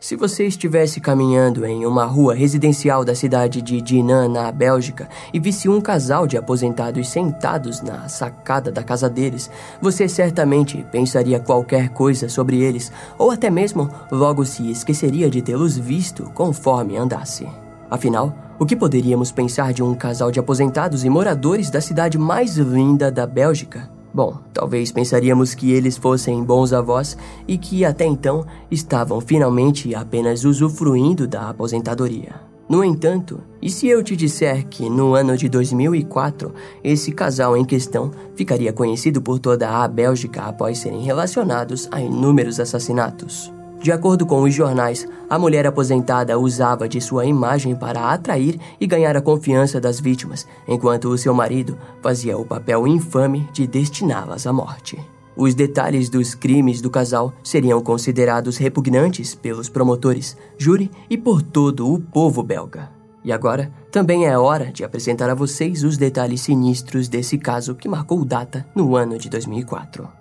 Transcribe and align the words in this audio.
Se 0.00 0.14
você 0.14 0.46
estivesse 0.46 1.00
caminhando 1.00 1.66
em 1.66 1.84
uma 1.84 2.04
rua 2.04 2.32
residencial 2.32 3.04
da 3.04 3.16
cidade 3.16 3.60
de 3.60 3.80
Dinan, 3.80 4.28
na 4.28 4.52
Bélgica, 4.52 5.08
e 5.34 5.40
visse 5.40 5.68
um 5.68 5.80
casal 5.80 6.24
de 6.24 6.36
aposentados 6.36 7.08
sentados 7.08 7.82
na 7.82 8.08
sacada 8.08 8.70
da 8.70 8.84
casa 8.84 9.10
deles, 9.10 9.50
você 9.82 10.08
certamente 10.08 10.86
pensaria 10.92 11.40
qualquer 11.40 11.88
coisa 11.88 12.28
sobre 12.28 12.62
eles, 12.62 12.92
ou 13.18 13.32
até 13.32 13.50
mesmo 13.50 13.90
logo 14.08 14.44
se 14.44 14.70
esqueceria 14.70 15.28
de 15.28 15.42
tê-los 15.42 15.76
visto 15.76 16.30
conforme 16.32 16.96
andasse. 16.96 17.48
Afinal, 17.90 18.32
o 18.56 18.64
que 18.64 18.76
poderíamos 18.76 19.32
pensar 19.32 19.72
de 19.72 19.82
um 19.82 19.96
casal 19.96 20.30
de 20.30 20.38
aposentados 20.38 21.04
e 21.04 21.10
moradores 21.10 21.70
da 21.70 21.80
cidade 21.80 22.16
mais 22.16 22.56
linda 22.56 23.10
da 23.10 23.26
Bélgica? 23.26 23.97
Bom, 24.18 24.36
talvez 24.52 24.90
pensaríamos 24.90 25.54
que 25.54 25.70
eles 25.70 25.96
fossem 25.96 26.42
bons 26.42 26.72
avós 26.72 27.16
e 27.46 27.56
que 27.56 27.84
até 27.84 28.04
então 28.04 28.44
estavam 28.68 29.20
finalmente 29.20 29.94
apenas 29.94 30.44
usufruindo 30.44 31.24
da 31.24 31.50
aposentadoria. 31.50 32.34
No 32.68 32.82
entanto, 32.82 33.40
e 33.62 33.70
se 33.70 33.86
eu 33.86 34.02
te 34.02 34.16
disser 34.16 34.66
que 34.66 34.90
no 34.90 35.14
ano 35.14 35.36
de 35.36 35.48
2004 35.48 36.52
esse 36.82 37.12
casal 37.12 37.56
em 37.56 37.64
questão 37.64 38.10
ficaria 38.34 38.72
conhecido 38.72 39.22
por 39.22 39.38
toda 39.38 39.70
a 39.70 39.86
Bélgica 39.86 40.42
após 40.42 40.78
serem 40.78 41.02
relacionados 41.02 41.86
a 41.92 42.00
inúmeros 42.00 42.58
assassinatos? 42.58 43.52
De 43.80 43.92
acordo 43.92 44.26
com 44.26 44.42
os 44.42 44.52
jornais, 44.52 45.06
a 45.30 45.38
mulher 45.38 45.66
aposentada 45.66 46.38
usava 46.38 46.88
de 46.88 47.00
sua 47.00 47.24
imagem 47.24 47.76
para 47.76 48.12
atrair 48.12 48.58
e 48.80 48.86
ganhar 48.86 49.16
a 49.16 49.20
confiança 49.20 49.80
das 49.80 50.00
vítimas, 50.00 50.46
enquanto 50.66 51.08
o 51.08 51.16
seu 51.16 51.32
marido 51.32 51.78
fazia 52.02 52.36
o 52.36 52.44
papel 52.44 52.86
infame 52.88 53.48
de 53.52 53.66
destiná-las 53.66 54.46
à 54.46 54.52
morte. 54.52 54.98
Os 55.36 55.54
detalhes 55.54 56.10
dos 56.10 56.34
crimes 56.34 56.80
do 56.80 56.90
casal 56.90 57.32
seriam 57.44 57.80
considerados 57.80 58.56
repugnantes 58.56 59.36
pelos 59.36 59.68
promotores, 59.68 60.36
júri 60.58 60.90
e 61.08 61.16
por 61.16 61.40
todo 61.40 61.92
o 61.92 62.00
povo 62.00 62.42
belga. 62.42 62.90
E 63.24 63.30
agora, 63.30 63.72
também 63.92 64.26
é 64.26 64.36
hora 64.36 64.72
de 64.72 64.82
apresentar 64.82 65.30
a 65.30 65.34
vocês 65.34 65.84
os 65.84 65.96
detalhes 65.96 66.40
sinistros 66.40 67.06
desse 67.06 67.38
caso 67.38 67.76
que 67.76 67.88
marcou 67.88 68.24
data 68.24 68.66
no 68.74 68.96
ano 68.96 69.16
de 69.16 69.28
2004. 69.28 70.17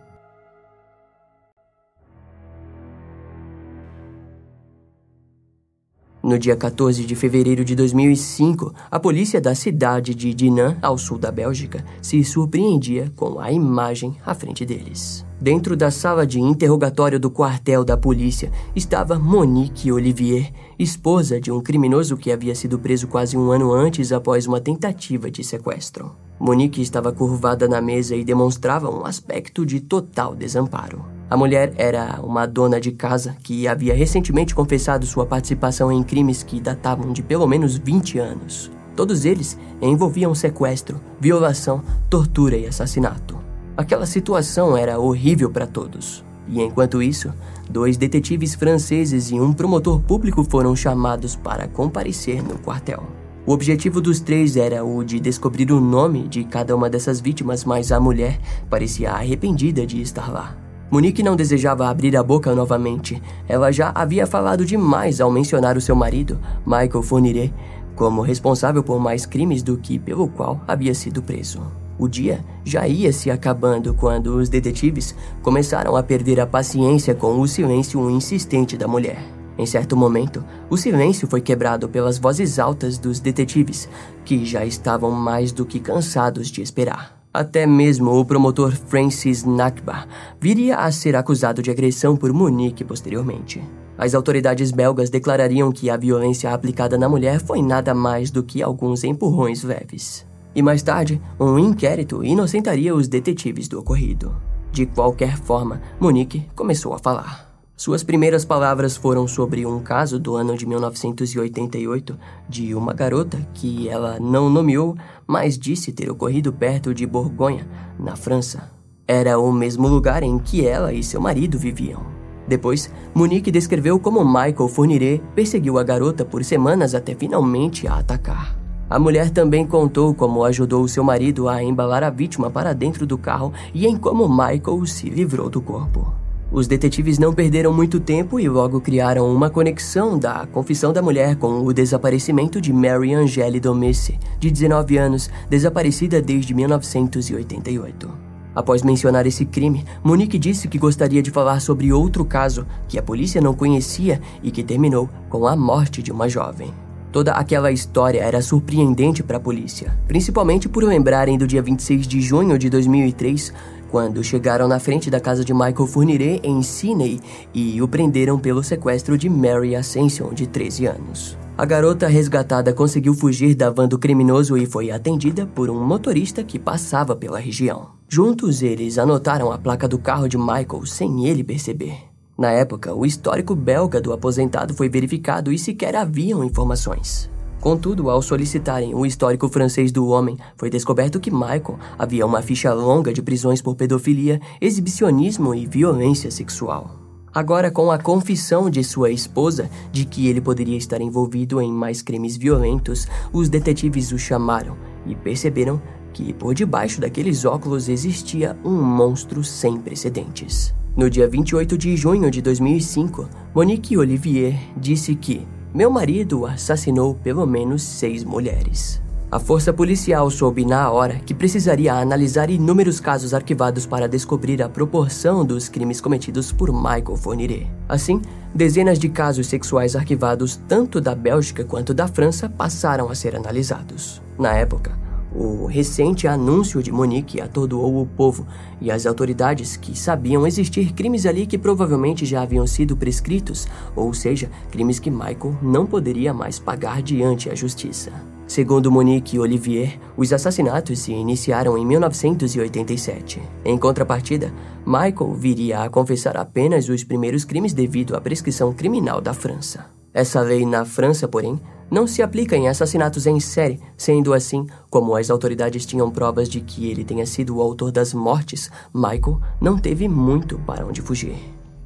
No 6.28 6.38
dia 6.38 6.58
14 6.58 7.06
de 7.06 7.16
fevereiro 7.16 7.64
de 7.64 7.73
2005, 7.73 8.73
a 8.92 9.00
polícia 9.00 9.39
da 9.39 9.56
cidade 9.56 10.14
de 10.14 10.33
Dinan, 10.33 10.78
ao 10.81 10.97
sul 10.97 11.17
da 11.17 11.31
Bélgica, 11.31 11.86
se 12.02 12.22
surpreendia 12.22 13.09
com 13.16 13.39
a 13.39 13.50
imagem 13.50 14.14
à 14.25 14.33
frente 14.33 14.66
deles. 14.66 15.25
Dentro 15.39 15.78
da 15.78 15.89
sala 15.89 16.28
de 16.28 16.38
interrogatório 16.38 17.17
do 17.17 17.31
quartel 17.31 17.86
da 17.86 17.95
polícia 17.95 18.52
estava 18.75 19.17
Monique 19.17 19.89
Olivier, 19.89 20.52
esposa 20.78 21.39
de 21.39 21.50
um 21.50 21.61
criminoso 21.61 22.17
que 22.17 22.30
havia 22.30 22.53
sido 22.55 22.78
preso 22.78 23.08
quase 23.08 23.38
um 23.38 23.50
ano 23.50 23.72
antes 23.72 24.11
após 24.11 24.45
uma 24.45 24.59
tentativa 24.59 25.31
de 25.31 25.45
sequestro. 25.45 26.14
Monique 26.38 26.81
estava 26.81 27.14
curvada 27.14 27.70
na 27.70 27.80
mesa 27.80 28.17
e 28.17 28.25
demonstrava 28.25 28.89
um 28.89 29.05
aspecto 29.05 29.66
de 29.66 29.80
total 29.80 30.36
desamparo. 30.36 31.17
A 31.30 31.36
mulher 31.36 31.73
era 31.75 32.22
uma 32.23 32.45
dona 32.45 32.80
de 32.80 32.92
casa 32.92 33.36
que 33.44 33.67
havia 33.67 33.94
recentemente 33.94 34.56
confessado 34.56 35.06
sua 35.06 35.25
participação 35.25 35.92
em 35.92 36.02
crimes 36.02 36.42
que 36.42 36.61
datavam 36.61 37.11
de 37.11 37.22
pelo 37.22 37.45
menos 37.45 37.78
20 37.78 38.17
anos. 38.17 38.72
Todos 38.95 39.25
eles 39.25 39.59
envolviam 39.81 40.33
sequestro, 40.33 41.02
violação, 41.20 41.83
tortura 42.09 42.55
e 42.55 42.66
assassinato. 42.66 43.38
Aquela 43.75 44.05
situação 44.05 44.78
era 44.78 45.00
horrível 45.00 45.50
para 45.52 45.67
todos. 45.67 46.23
E 46.48 46.61
enquanto 46.61 47.03
isso, 47.03 47.33
dois 47.70 47.98
detetives 47.98 48.55
franceses 48.55 49.30
e 49.30 49.36
um 49.38 49.52
promotor 49.52 50.00
público 50.00 50.45
foram 50.45 50.78
chamados 50.78 51.36
para 51.36 51.67
comparecer 51.67 52.42
no 52.42 52.58
quartel. 52.58 53.03
O 53.45 53.52
objetivo 53.52 53.99
dos 53.99 54.21
três 54.21 54.55
era 54.55 54.83
o 54.83 55.04
de 55.04 55.20
descobrir 55.20 55.73
o 55.73 55.82
nome 55.82 56.26
de 56.27 56.45
cada 56.45 56.73
uma 56.73 56.89
dessas 56.89 57.20
vítimas, 57.20 57.66
mas 57.66 57.92
a 57.92 57.99
mulher 57.99 58.39
parecia 58.70 59.11
arrependida 59.11 59.86
de 59.86 60.02
estar 60.02 60.32
lá. 60.32 60.67
Monique 60.89 61.21
não 61.21 61.36
desejava 61.36 61.89
abrir 61.89 62.15
a 62.15 62.23
boca 62.23 62.55
novamente. 62.55 63.21
Ela 63.48 63.71
já 63.71 63.92
havia 63.93 64.25
falado 64.25 64.65
demais 64.65 65.20
ao 65.20 65.30
mencionar 65.30 65.75
o 65.75 65.81
seu 65.81 65.95
marido, 65.95 66.39
Michael 66.65 67.03
Fournier, 67.03 67.52
como 67.95 68.21
responsável 68.21 68.81
por 68.81 68.99
mais 68.99 69.25
crimes 69.25 69.61
do 69.61 69.77
que 69.77 69.99
pelo 69.99 70.27
qual 70.30 70.61
havia 70.67 70.93
sido 70.93 71.21
preso. 71.21 71.61
O 71.99 72.08
dia 72.08 72.45
já 72.64 72.87
ia 72.87 73.11
se 73.11 73.30
acabando 73.30 73.93
quando 73.93 74.37
os 74.37 74.49
detetives 74.49 75.15
começaram 75.42 75.95
a 75.95 76.03
perder 76.03 76.39
a 76.39 76.45
paciência 76.45 77.15
com 77.15 77.39
o 77.39 77.48
silêncio 77.48 78.09
insistente 78.09 78.77
da 78.77 78.87
mulher. 78.87 79.19
Em 79.58 79.65
certo 79.65 79.98
momento, 79.98 80.45
o 80.69 80.77
silêncio 80.77 81.27
foi 81.27 81.42
quebrado 81.42 81.89
pelas 81.89 82.19
vozes 82.19 82.59
altas 82.59 82.99
dos 82.99 83.19
detetives, 83.19 83.89
que 84.23 84.45
já 84.45 84.64
estavam 84.64 85.09
mais 85.09 85.52
do 85.52 85.65
que 85.65 85.80
cansados 85.80 86.49
de 86.49 86.61
esperar. 86.61 87.17
Até 87.37 87.67
mesmo 87.67 88.20
o 88.20 88.25
promotor 88.25 88.71
Francis 88.71 89.43
Nakba 89.43 90.08
viria 90.42 90.77
a 90.77 90.92
ser 90.92 91.15
acusado 91.15 91.61
de 91.61 91.70
agressão 91.70 92.17
por 92.17 92.33
Monique 92.33 92.83
posteriormente. 92.83 93.61
As 93.95 94.15
autoridades 94.15 94.71
belgas 94.71 95.11
declarariam 95.11 95.71
que 95.71 95.87
a 95.87 95.95
violência 95.95 96.52
aplicada 96.52 96.98
na 96.98 97.08
mulher 97.08 97.39
foi 97.39 97.61
nada 97.61 97.93
mais 97.93 98.31
do 98.31 98.42
que 98.42 98.64
alguns 98.64 99.03
empurrões 99.03 99.61
leves. 99.61 100.25
E 100.55 100.64
mais 100.64 100.81
tarde, 100.81 101.21
um 101.39 101.59
inquérito 101.59 102.23
inocentaria 102.23 102.95
os 102.95 103.08
detetives 103.08 103.67
do 103.67 103.81
ocorrido. 103.81 104.36
De 104.71 104.87
qualquer 104.87 105.37
forma, 105.37 105.80
Monique 105.99 106.48
começou 106.55 106.92
a 106.95 106.98
falar. 106.98 107.47
Suas 107.80 108.02
primeiras 108.02 108.43
palavras 108.43 108.98
foram 108.98 109.27
sobre 109.27 109.64
um 109.64 109.80
caso 109.80 110.17
do 110.20 110.36
ano 110.36 110.58
de 110.58 110.65
1988 110.65 112.17
de 112.49 112.73
uma 112.73 112.92
garota 112.92 113.38
que 113.54 113.88
ela 113.88 114.17
não 114.20 114.49
nomeou, 114.49 114.98
mas 115.27 115.60
disse 115.60 115.92
ter 115.92 116.10
ocorrido 116.10 116.52
perto 116.52 116.92
de 116.92 117.05
Borgonha, 117.05 117.67
na 117.99 118.16
França. 118.16 118.71
Era 119.08 119.37
o 119.37 119.54
mesmo 119.54 119.87
lugar 119.87 120.23
em 120.23 120.39
que 120.39 120.66
ela 120.66 120.92
e 120.92 121.04
seu 121.04 121.21
marido 121.21 121.60
viviam. 121.60 122.04
Depois, 122.48 122.92
Monique 123.14 123.52
descreveu 123.52 123.99
como 123.99 124.26
Michael 124.26 124.70
Fournier 124.70 125.21
perseguiu 125.36 125.77
a 125.77 125.83
garota 125.83 126.26
por 126.26 126.43
semanas 126.43 126.95
até 126.95 127.14
finalmente 127.14 127.87
a 127.87 127.99
atacar. 127.99 128.57
A 128.89 128.98
mulher 128.98 129.30
também 129.30 129.68
contou 129.68 130.16
como 130.16 130.44
ajudou 130.44 130.88
seu 130.88 131.04
marido 131.04 131.48
a 131.48 131.62
embalar 131.62 132.04
a 132.04 132.10
vítima 132.10 132.50
para 132.50 132.74
dentro 132.74 133.06
do 133.06 133.19
carro 133.19 133.54
e 133.71 133.86
em 133.86 133.95
como 133.95 134.27
Michael 134.27 134.83
se 134.88 135.12
livrou 135.12 135.48
do 135.48 135.62
corpo. 135.62 136.26
Os 136.50 136.66
detetives 136.66 137.19
não 137.19 137.34
perderam 137.34 137.74
muito 137.74 138.00
tempo 138.00 138.40
e 138.40 138.48
logo 138.48 138.80
criaram 138.80 139.30
uma 139.30 139.50
conexão 139.50 140.18
da 140.18 140.48
confissão 140.48 140.94
da 140.94 141.02
mulher 141.02 141.36
com 141.36 141.60
o 141.60 141.74
desaparecimento 141.74 142.62
de 142.62 142.72
Mary 142.72 143.13
Angele 143.13 143.60
Domesse, 143.60 144.18
de 144.40 144.50
19 144.50 144.98
anos, 144.98 145.30
desaparecida 145.50 146.22
desde 146.22 146.54
1988. 146.54 148.28
Após 148.56 148.81
mencionar 148.81 149.28
esse 149.28 149.46
crime, 149.46 149.84
Monique 150.02 150.40
disse 150.40 150.69
que 150.69 150.80
gostaria 150.80 151.22
de 151.22 151.31
falar 151.31 151.60
sobre 151.60 151.92
outro 151.92 152.24
caso 152.24 152.66
que 152.88 152.98
a 152.98 153.04
polícia 153.04 153.42
não 153.42 153.54
conhecia 153.54 154.22
e 154.42 154.50
que 154.50 154.64
terminou 154.64 155.10
com 155.30 155.46
a 155.46 155.56
morte 155.56 156.02
de 156.02 156.14
uma 156.14 156.30
jovem. 156.30 156.74
Toda 157.12 157.34
aquela 157.34 157.72
história 157.72 158.19
era 158.22 158.42
surpreendente 158.42 159.24
para 159.24 159.38
a 159.38 159.40
polícia, 159.40 159.98
principalmente 160.08 160.68
por 160.68 160.84
lembrarem 160.84 161.38
do 161.38 161.48
dia 161.48 161.62
26 161.62 162.08
de 162.08 162.22
junho 162.22 162.58
de 162.58 162.69
2003, 162.69 163.54
quando 163.89 164.24
chegaram 164.24 164.68
na 164.68 164.80
frente 164.80 165.09
da 165.09 165.19
casa 165.19 165.44
de 165.44 165.53
Michael 165.53 165.88
Fournier 165.88 166.39
em 166.44 166.62
Sydney 166.62 167.19
e 167.53 167.81
o 167.81 167.88
prenderam 167.88 168.38
pelo 168.39 168.63
sequestro 168.63 169.18
de 169.18 169.30
Mary 169.30 169.75
Ascension, 169.75 170.33
de 170.33 170.48
13 170.48 170.86
anos. 170.86 171.38
A 171.57 171.65
garota 171.65 172.07
resgatada 172.07 172.71
conseguiu 172.71 173.15
fugir 173.15 173.56
da 173.56 173.69
van 173.71 173.88
do 173.88 173.98
criminoso 173.98 174.56
e 174.57 174.65
foi 174.65 174.92
atendida 174.92 175.45
por 175.48 175.69
um 175.69 175.83
motorista 175.83 176.44
que 176.44 176.59
passava 176.59 177.15
pela 177.15 177.39
região. 177.39 177.89
Juntos, 178.07 178.62
eles 178.62 178.98
anotaram 178.98 179.51
a 179.51 179.57
placa 179.57 179.88
do 179.88 179.98
carro 179.98 180.27
de 180.27 180.38
Michael 180.38 180.86
sem 180.86 181.25
ele 181.25 181.44
perceber. 181.44 181.98
Na 182.38 182.51
época, 182.51 182.94
o 182.94 183.06
histórico 183.06 183.56
belga 183.56 184.00
do 184.00 184.13
aposentado 184.13 184.75
foi 184.75 184.88
verificado 184.88 185.51
e 185.51 185.57
sequer 185.57 185.95
haviam 185.95 186.44
informações. 186.44 187.28
Contudo, 187.68 188.10
ao 188.10 188.22
solicitarem 188.22 188.96
o 188.96 189.06
histórico 189.06 189.50
francês 189.50 189.92
do 189.92 190.08
homem, 190.08 190.38
foi 190.56 190.69
descoberto 190.69 191.19
que 191.19 191.30
Michael 191.30 191.78
havia 192.00 192.25
uma 192.25 192.42
ficha 192.42 192.74
longa 192.74 193.12
de 193.12 193.22
prisões 193.22 193.62
por 193.62 193.75
pedofilia, 193.75 194.40
exibicionismo 194.62 195.54
e 195.54 195.66
violência 195.66 196.31
sexual. 196.31 196.98
Agora, 197.34 197.69
com 197.69 197.92
a 197.92 197.98
confissão 197.98 198.69
de 198.69 198.81
sua 198.86 199.12
esposa 199.12 199.69
de 199.92 200.06
que 200.06 200.30
ele 200.30 200.40
poderia 200.40 200.78
estar 200.78 201.02
envolvido 201.02 201.60
em 201.60 201.69
mais 201.69 202.02
crimes 202.02 202.38
violentos, 202.38 203.06
os 203.34 203.50
detetives 203.50 204.14
o 204.14 204.18
chamaram 204.18 204.78
e 205.06 205.14
perceberam 205.14 205.81
que 206.14 206.31
por 206.31 206.54
debaixo 206.54 207.02
daqueles 207.02 207.44
óculos 207.44 207.90
existia 207.90 208.58
um 208.64 208.81
monstro 208.81 209.44
sem 209.44 209.75
precedentes. 209.75 210.74
No 210.96 211.10
dia 211.10 211.28
28 211.28 211.78
de 211.78 211.98
junho 211.98 212.31
de 212.31 212.42
2005, 212.42 213.28
Monique 213.54 213.98
Olivier 213.98 214.58
disse 214.78 215.14
que 215.16 215.46
meu 215.78 215.92
marido 215.92 216.48
assassinou 216.48 217.14
pelo 217.14 217.46
menos 217.46 217.84
seis 217.84 218.24
mulheres. 218.24 219.00
A 219.32 219.40
força 219.40 219.72
policial 219.72 220.28
soube 220.32 220.66
na 220.66 220.90
hora 220.90 221.20
que 221.24 221.36
precisaria 221.36 221.94
analisar 221.94 222.50
inúmeros 222.50 223.00
casos 223.00 223.32
arquivados 223.32 223.86
para 223.86 224.08
descobrir 224.08 224.60
a 224.64 224.68
proporção 224.68 225.46
dos 225.46 225.70
crimes 225.70 226.02
cometidos 226.02 226.52
por 226.52 226.74
Michael 226.74 227.16
Fournier. 227.16 227.68
Assim, 227.88 228.20
dezenas 228.56 228.98
de 228.98 229.08
casos 229.08 229.46
sexuais 229.46 229.96
arquivados 229.96 230.60
tanto 230.68 231.00
da 231.00 231.14
Bélgica 231.14 231.64
quanto 231.64 231.94
da 231.94 232.08
França 232.08 232.50
passaram 232.50 233.08
a 233.12 233.14
ser 233.14 233.36
analisados. 233.36 234.20
Na 234.36 234.56
época, 234.56 234.98
o 235.36 235.66
recente 235.66 236.28
anúncio 236.28 236.82
de 236.82 236.92
Monique 236.92 237.42
atordoou 237.42 238.02
o 238.02 238.06
povo 238.06 238.46
e 238.80 238.92
as 238.92 239.06
autoridades 239.06 239.76
que 239.76 239.98
sabiam 239.98 240.48
existir 240.48 240.94
crimes 240.94 241.26
ali 241.26 241.46
que 241.46 241.58
provavelmente 241.58 242.26
já 242.26 242.42
haviam 242.42 242.66
sido 242.66 242.96
prescritos, 242.96 243.68
ou 243.96 244.14
seja, 244.14 244.50
crimes 244.72 245.00
que 245.00 245.12
Michael 245.12 245.58
não 245.62 245.86
poderia 245.86 246.34
mais 246.34 246.60
pagar 246.60 247.02
diante 247.02 247.50
a 247.50 247.56
justiça. 247.56 248.12
Segundo 248.48 248.90
Monique 248.90 249.38
Olivier, 249.38 250.00
os 250.16 250.32
assassinatos 250.32 251.00
se 251.00 251.12
iniciaram 251.12 251.78
em 251.78 251.86
1987. 251.86 253.42
Em 253.66 253.78
contrapartida, 253.78 254.54
Michael 254.86 255.34
viria 255.34 255.84
a 255.84 255.90
confessar 255.90 256.38
apenas 256.38 256.88
os 256.88 257.04
primeiros 257.04 257.44
crimes 257.44 257.74
devido 257.74 258.16
à 258.16 258.22
prescrição 258.22 258.72
criminal 258.72 259.20
da 259.20 259.34
França. 259.34 259.86
Essa 260.14 260.40
lei 260.40 260.66
na 260.66 260.86
França, 260.86 261.28
porém, 261.28 261.60
não 261.89 262.06
se 262.06 262.22
aplica 262.22 262.56
em 262.56 262.68
assassinatos 262.68 263.25
em 263.25 263.39
série, 263.39 263.80
sendo 263.98 264.34
assim, 264.34 264.68
como 264.89 265.16
as 265.16 265.30
autoridades 265.30 265.86
tinham 265.86 266.12
provas 266.12 266.50
de 266.50 266.62
que 266.62 266.89
ele 266.89 267.04
tenha 267.04 267.25
sido 267.25 267.57
o 267.57 267.62
autor 267.62 267.92
das 267.92 268.13
mortes, 268.13 268.69
Michael 268.94 269.39
não 269.60 269.78
teve 269.78 270.07
muito 270.07 270.60
para 270.60 270.86
onde 270.86 271.01
fugir. 271.01 271.38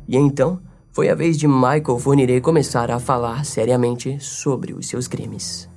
E 0.08 0.18
então, 0.18 0.60
foi 0.92 1.10
a 1.10 1.16
vez 1.16 1.38
de 1.38 1.48
Michael 1.48 2.00
Fournier 2.00 2.42
começar 2.42 2.92
a 2.92 3.00
falar 3.00 3.46
seriamente 3.46 4.20
sobre 4.20 4.74
os 4.74 4.88
seus 4.88 5.08
crimes. 5.08 5.70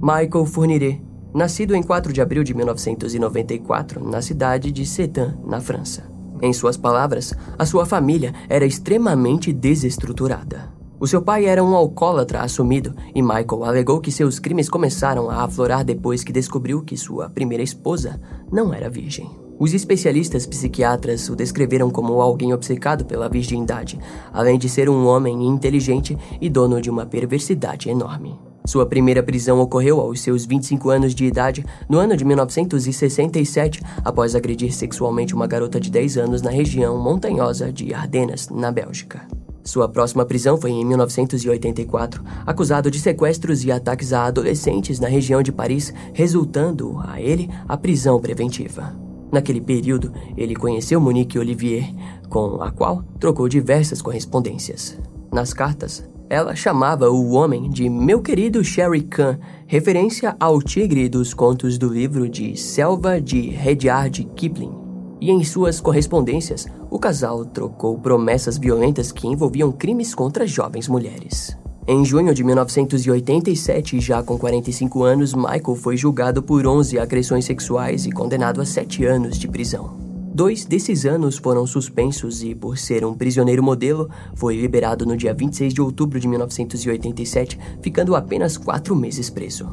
Michael 0.00 0.44
Fournier, 0.44 1.00
nascido 1.32 1.74
em 1.74 1.82
4 1.82 2.12
de 2.12 2.20
abril 2.20 2.44
de 2.44 2.52
1994 2.52 4.06
na 4.06 4.20
cidade 4.20 4.70
de 4.70 4.84
Sedan, 4.84 5.38
na 5.44 5.60
França. 5.60 6.13
Em 6.44 6.52
suas 6.52 6.76
palavras, 6.76 7.32
a 7.58 7.64
sua 7.64 7.86
família 7.86 8.34
era 8.50 8.66
extremamente 8.66 9.50
desestruturada. 9.50 10.70
O 11.00 11.06
seu 11.06 11.22
pai 11.22 11.46
era 11.46 11.64
um 11.64 11.74
alcoólatra 11.74 12.42
assumido 12.42 12.94
e 13.14 13.22
Michael 13.22 13.64
alegou 13.64 13.98
que 13.98 14.12
seus 14.12 14.38
crimes 14.38 14.68
começaram 14.68 15.30
a 15.30 15.42
aflorar 15.42 15.82
depois 15.82 16.22
que 16.22 16.34
descobriu 16.34 16.82
que 16.82 16.98
sua 16.98 17.30
primeira 17.30 17.64
esposa 17.64 18.20
não 18.52 18.74
era 18.74 18.90
virgem. 18.90 19.30
Os 19.58 19.72
especialistas 19.72 20.44
psiquiatras 20.44 21.30
o 21.30 21.34
descreveram 21.34 21.88
como 21.88 22.20
alguém 22.20 22.52
obcecado 22.52 23.06
pela 23.06 23.26
virgindade, 23.26 23.98
além 24.30 24.58
de 24.58 24.68
ser 24.68 24.90
um 24.90 25.06
homem 25.06 25.46
inteligente 25.46 26.14
e 26.42 26.50
dono 26.50 26.78
de 26.78 26.90
uma 26.90 27.06
perversidade 27.06 27.88
enorme. 27.88 28.38
Sua 28.66 28.86
primeira 28.86 29.22
prisão 29.22 29.60
ocorreu 29.60 30.00
aos 30.00 30.20
seus 30.20 30.46
25 30.46 30.88
anos 30.88 31.14
de 31.14 31.26
idade, 31.26 31.64
no 31.86 31.98
ano 31.98 32.16
de 32.16 32.24
1967, 32.24 33.82
após 34.02 34.34
agredir 34.34 34.72
sexualmente 34.72 35.34
uma 35.34 35.46
garota 35.46 35.78
de 35.78 35.90
10 35.90 36.16
anos 36.16 36.40
na 36.40 36.50
região 36.50 36.96
montanhosa 36.96 37.70
de 37.70 37.92
Ardenas, 37.92 38.48
na 38.48 38.72
Bélgica. 38.72 39.28
Sua 39.62 39.86
próxima 39.86 40.24
prisão 40.24 40.56
foi 40.56 40.70
em 40.70 40.84
1984, 40.84 42.24
acusado 42.46 42.90
de 42.90 42.98
sequestros 42.98 43.64
e 43.64 43.70
ataques 43.70 44.14
a 44.14 44.24
adolescentes 44.24 44.98
na 44.98 45.08
região 45.08 45.42
de 45.42 45.52
Paris, 45.52 45.92
resultando 46.14 46.98
a 47.06 47.20
ele 47.20 47.50
a 47.68 47.76
prisão 47.76 48.18
preventiva. 48.18 48.94
Naquele 49.30 49.60
período, 49.60 50.10
ele 50.36 50.56
conheceu 50.56 50.98
Monique 50.98 51.38
Olivier, 51.38 51.92
com 52.30 52.62
a 52.62 52.70
qual 52.70 53.02
trocou 53.20 53.46
diversas 53.46 54.00
correspondências. 54.00 54.98
Nas 55.32 55.52
cartas, 55.52 56.08
ela 56.28 56.54
chamava 56.54 57.10
o 57.10 57.32
homem 57.32 57.70
de 57.70 57.88
meu 57.88 58.22
querido 58.22 58.64
Sherry 58.64 59.02
Khan, 59.02 59.38
referência 59.66 60.36
ao 60.40 60.60
tigre 60.60 61.08
dos 61.08 61.34
contos 61.34 61.76
do 61.76 61.88
livro 61.88 62.28
de 62.28 62.56
Selva 62.56 63.20
de 63.20 63.50
Rudyard 63.50 64.24
Kipling. 64.34 64.72
E 65.20 65.30
em 65.30 65.44
suas 65.44 65.80
correspondências, 65.80 66.66
o 66.90 66.98
casal 66.98 67.44
trocou 67.44 67.98
promessas 67.98 68.58
violentas 68.58 69.12
que 69.12 69.26
envolviam 69.26 69.70
crimes 69.72 70.14
contra 70.14 70.46
jovens 70.46 70.88
mulheres. 70.88 71.56
Em 71.86 72.04
junho 72.04 72.34
de 72.34 72.42
1987, 72.42 74.00
já 74.00 74.22
com 74.22 74.38
45 74.38 75.02
anos, 75.02 75.34
Michael 75.34 75.76
foi 75.76 75.96
julgado 75.96 76.42
por 76.42 76.66
11 76.66 76.98
agressões 76.98 77.44
sexuais 77.44 78.06
e 78.06 78.10
condenado 78.10 78.60
a 78.60 78.64
7 78.64 79.04
anos 79.04 79.38
de 79.38 79.46
prisão. 79.46 80.03
Dois 80.34 80.64
desses 80.64 81.06
anos 81.06 81.38
foram 81.38 81.64
suspensos 81.64 82.42
e, 82.42 82.56
por 82.56 82.76
ser 82.76 83.04
um 83.04 83.14
prisioneiro 83.14 83.62
modelo, 83.62 84.10
foi 84.34 84.56
liberado 84.56 85.06
no 85.06 85.16
dia 85.16 85.32
26 85.32 85.72
de 85.72 85.80
outubro 85.80 86.18
de 86.18 86.26
1987, 86.26 87.56
ficando 87.80 88.16
apenas 88.16 88.56
quatro 88.56 88.96
meses 88.96 89.30
preso. 89.30 89.68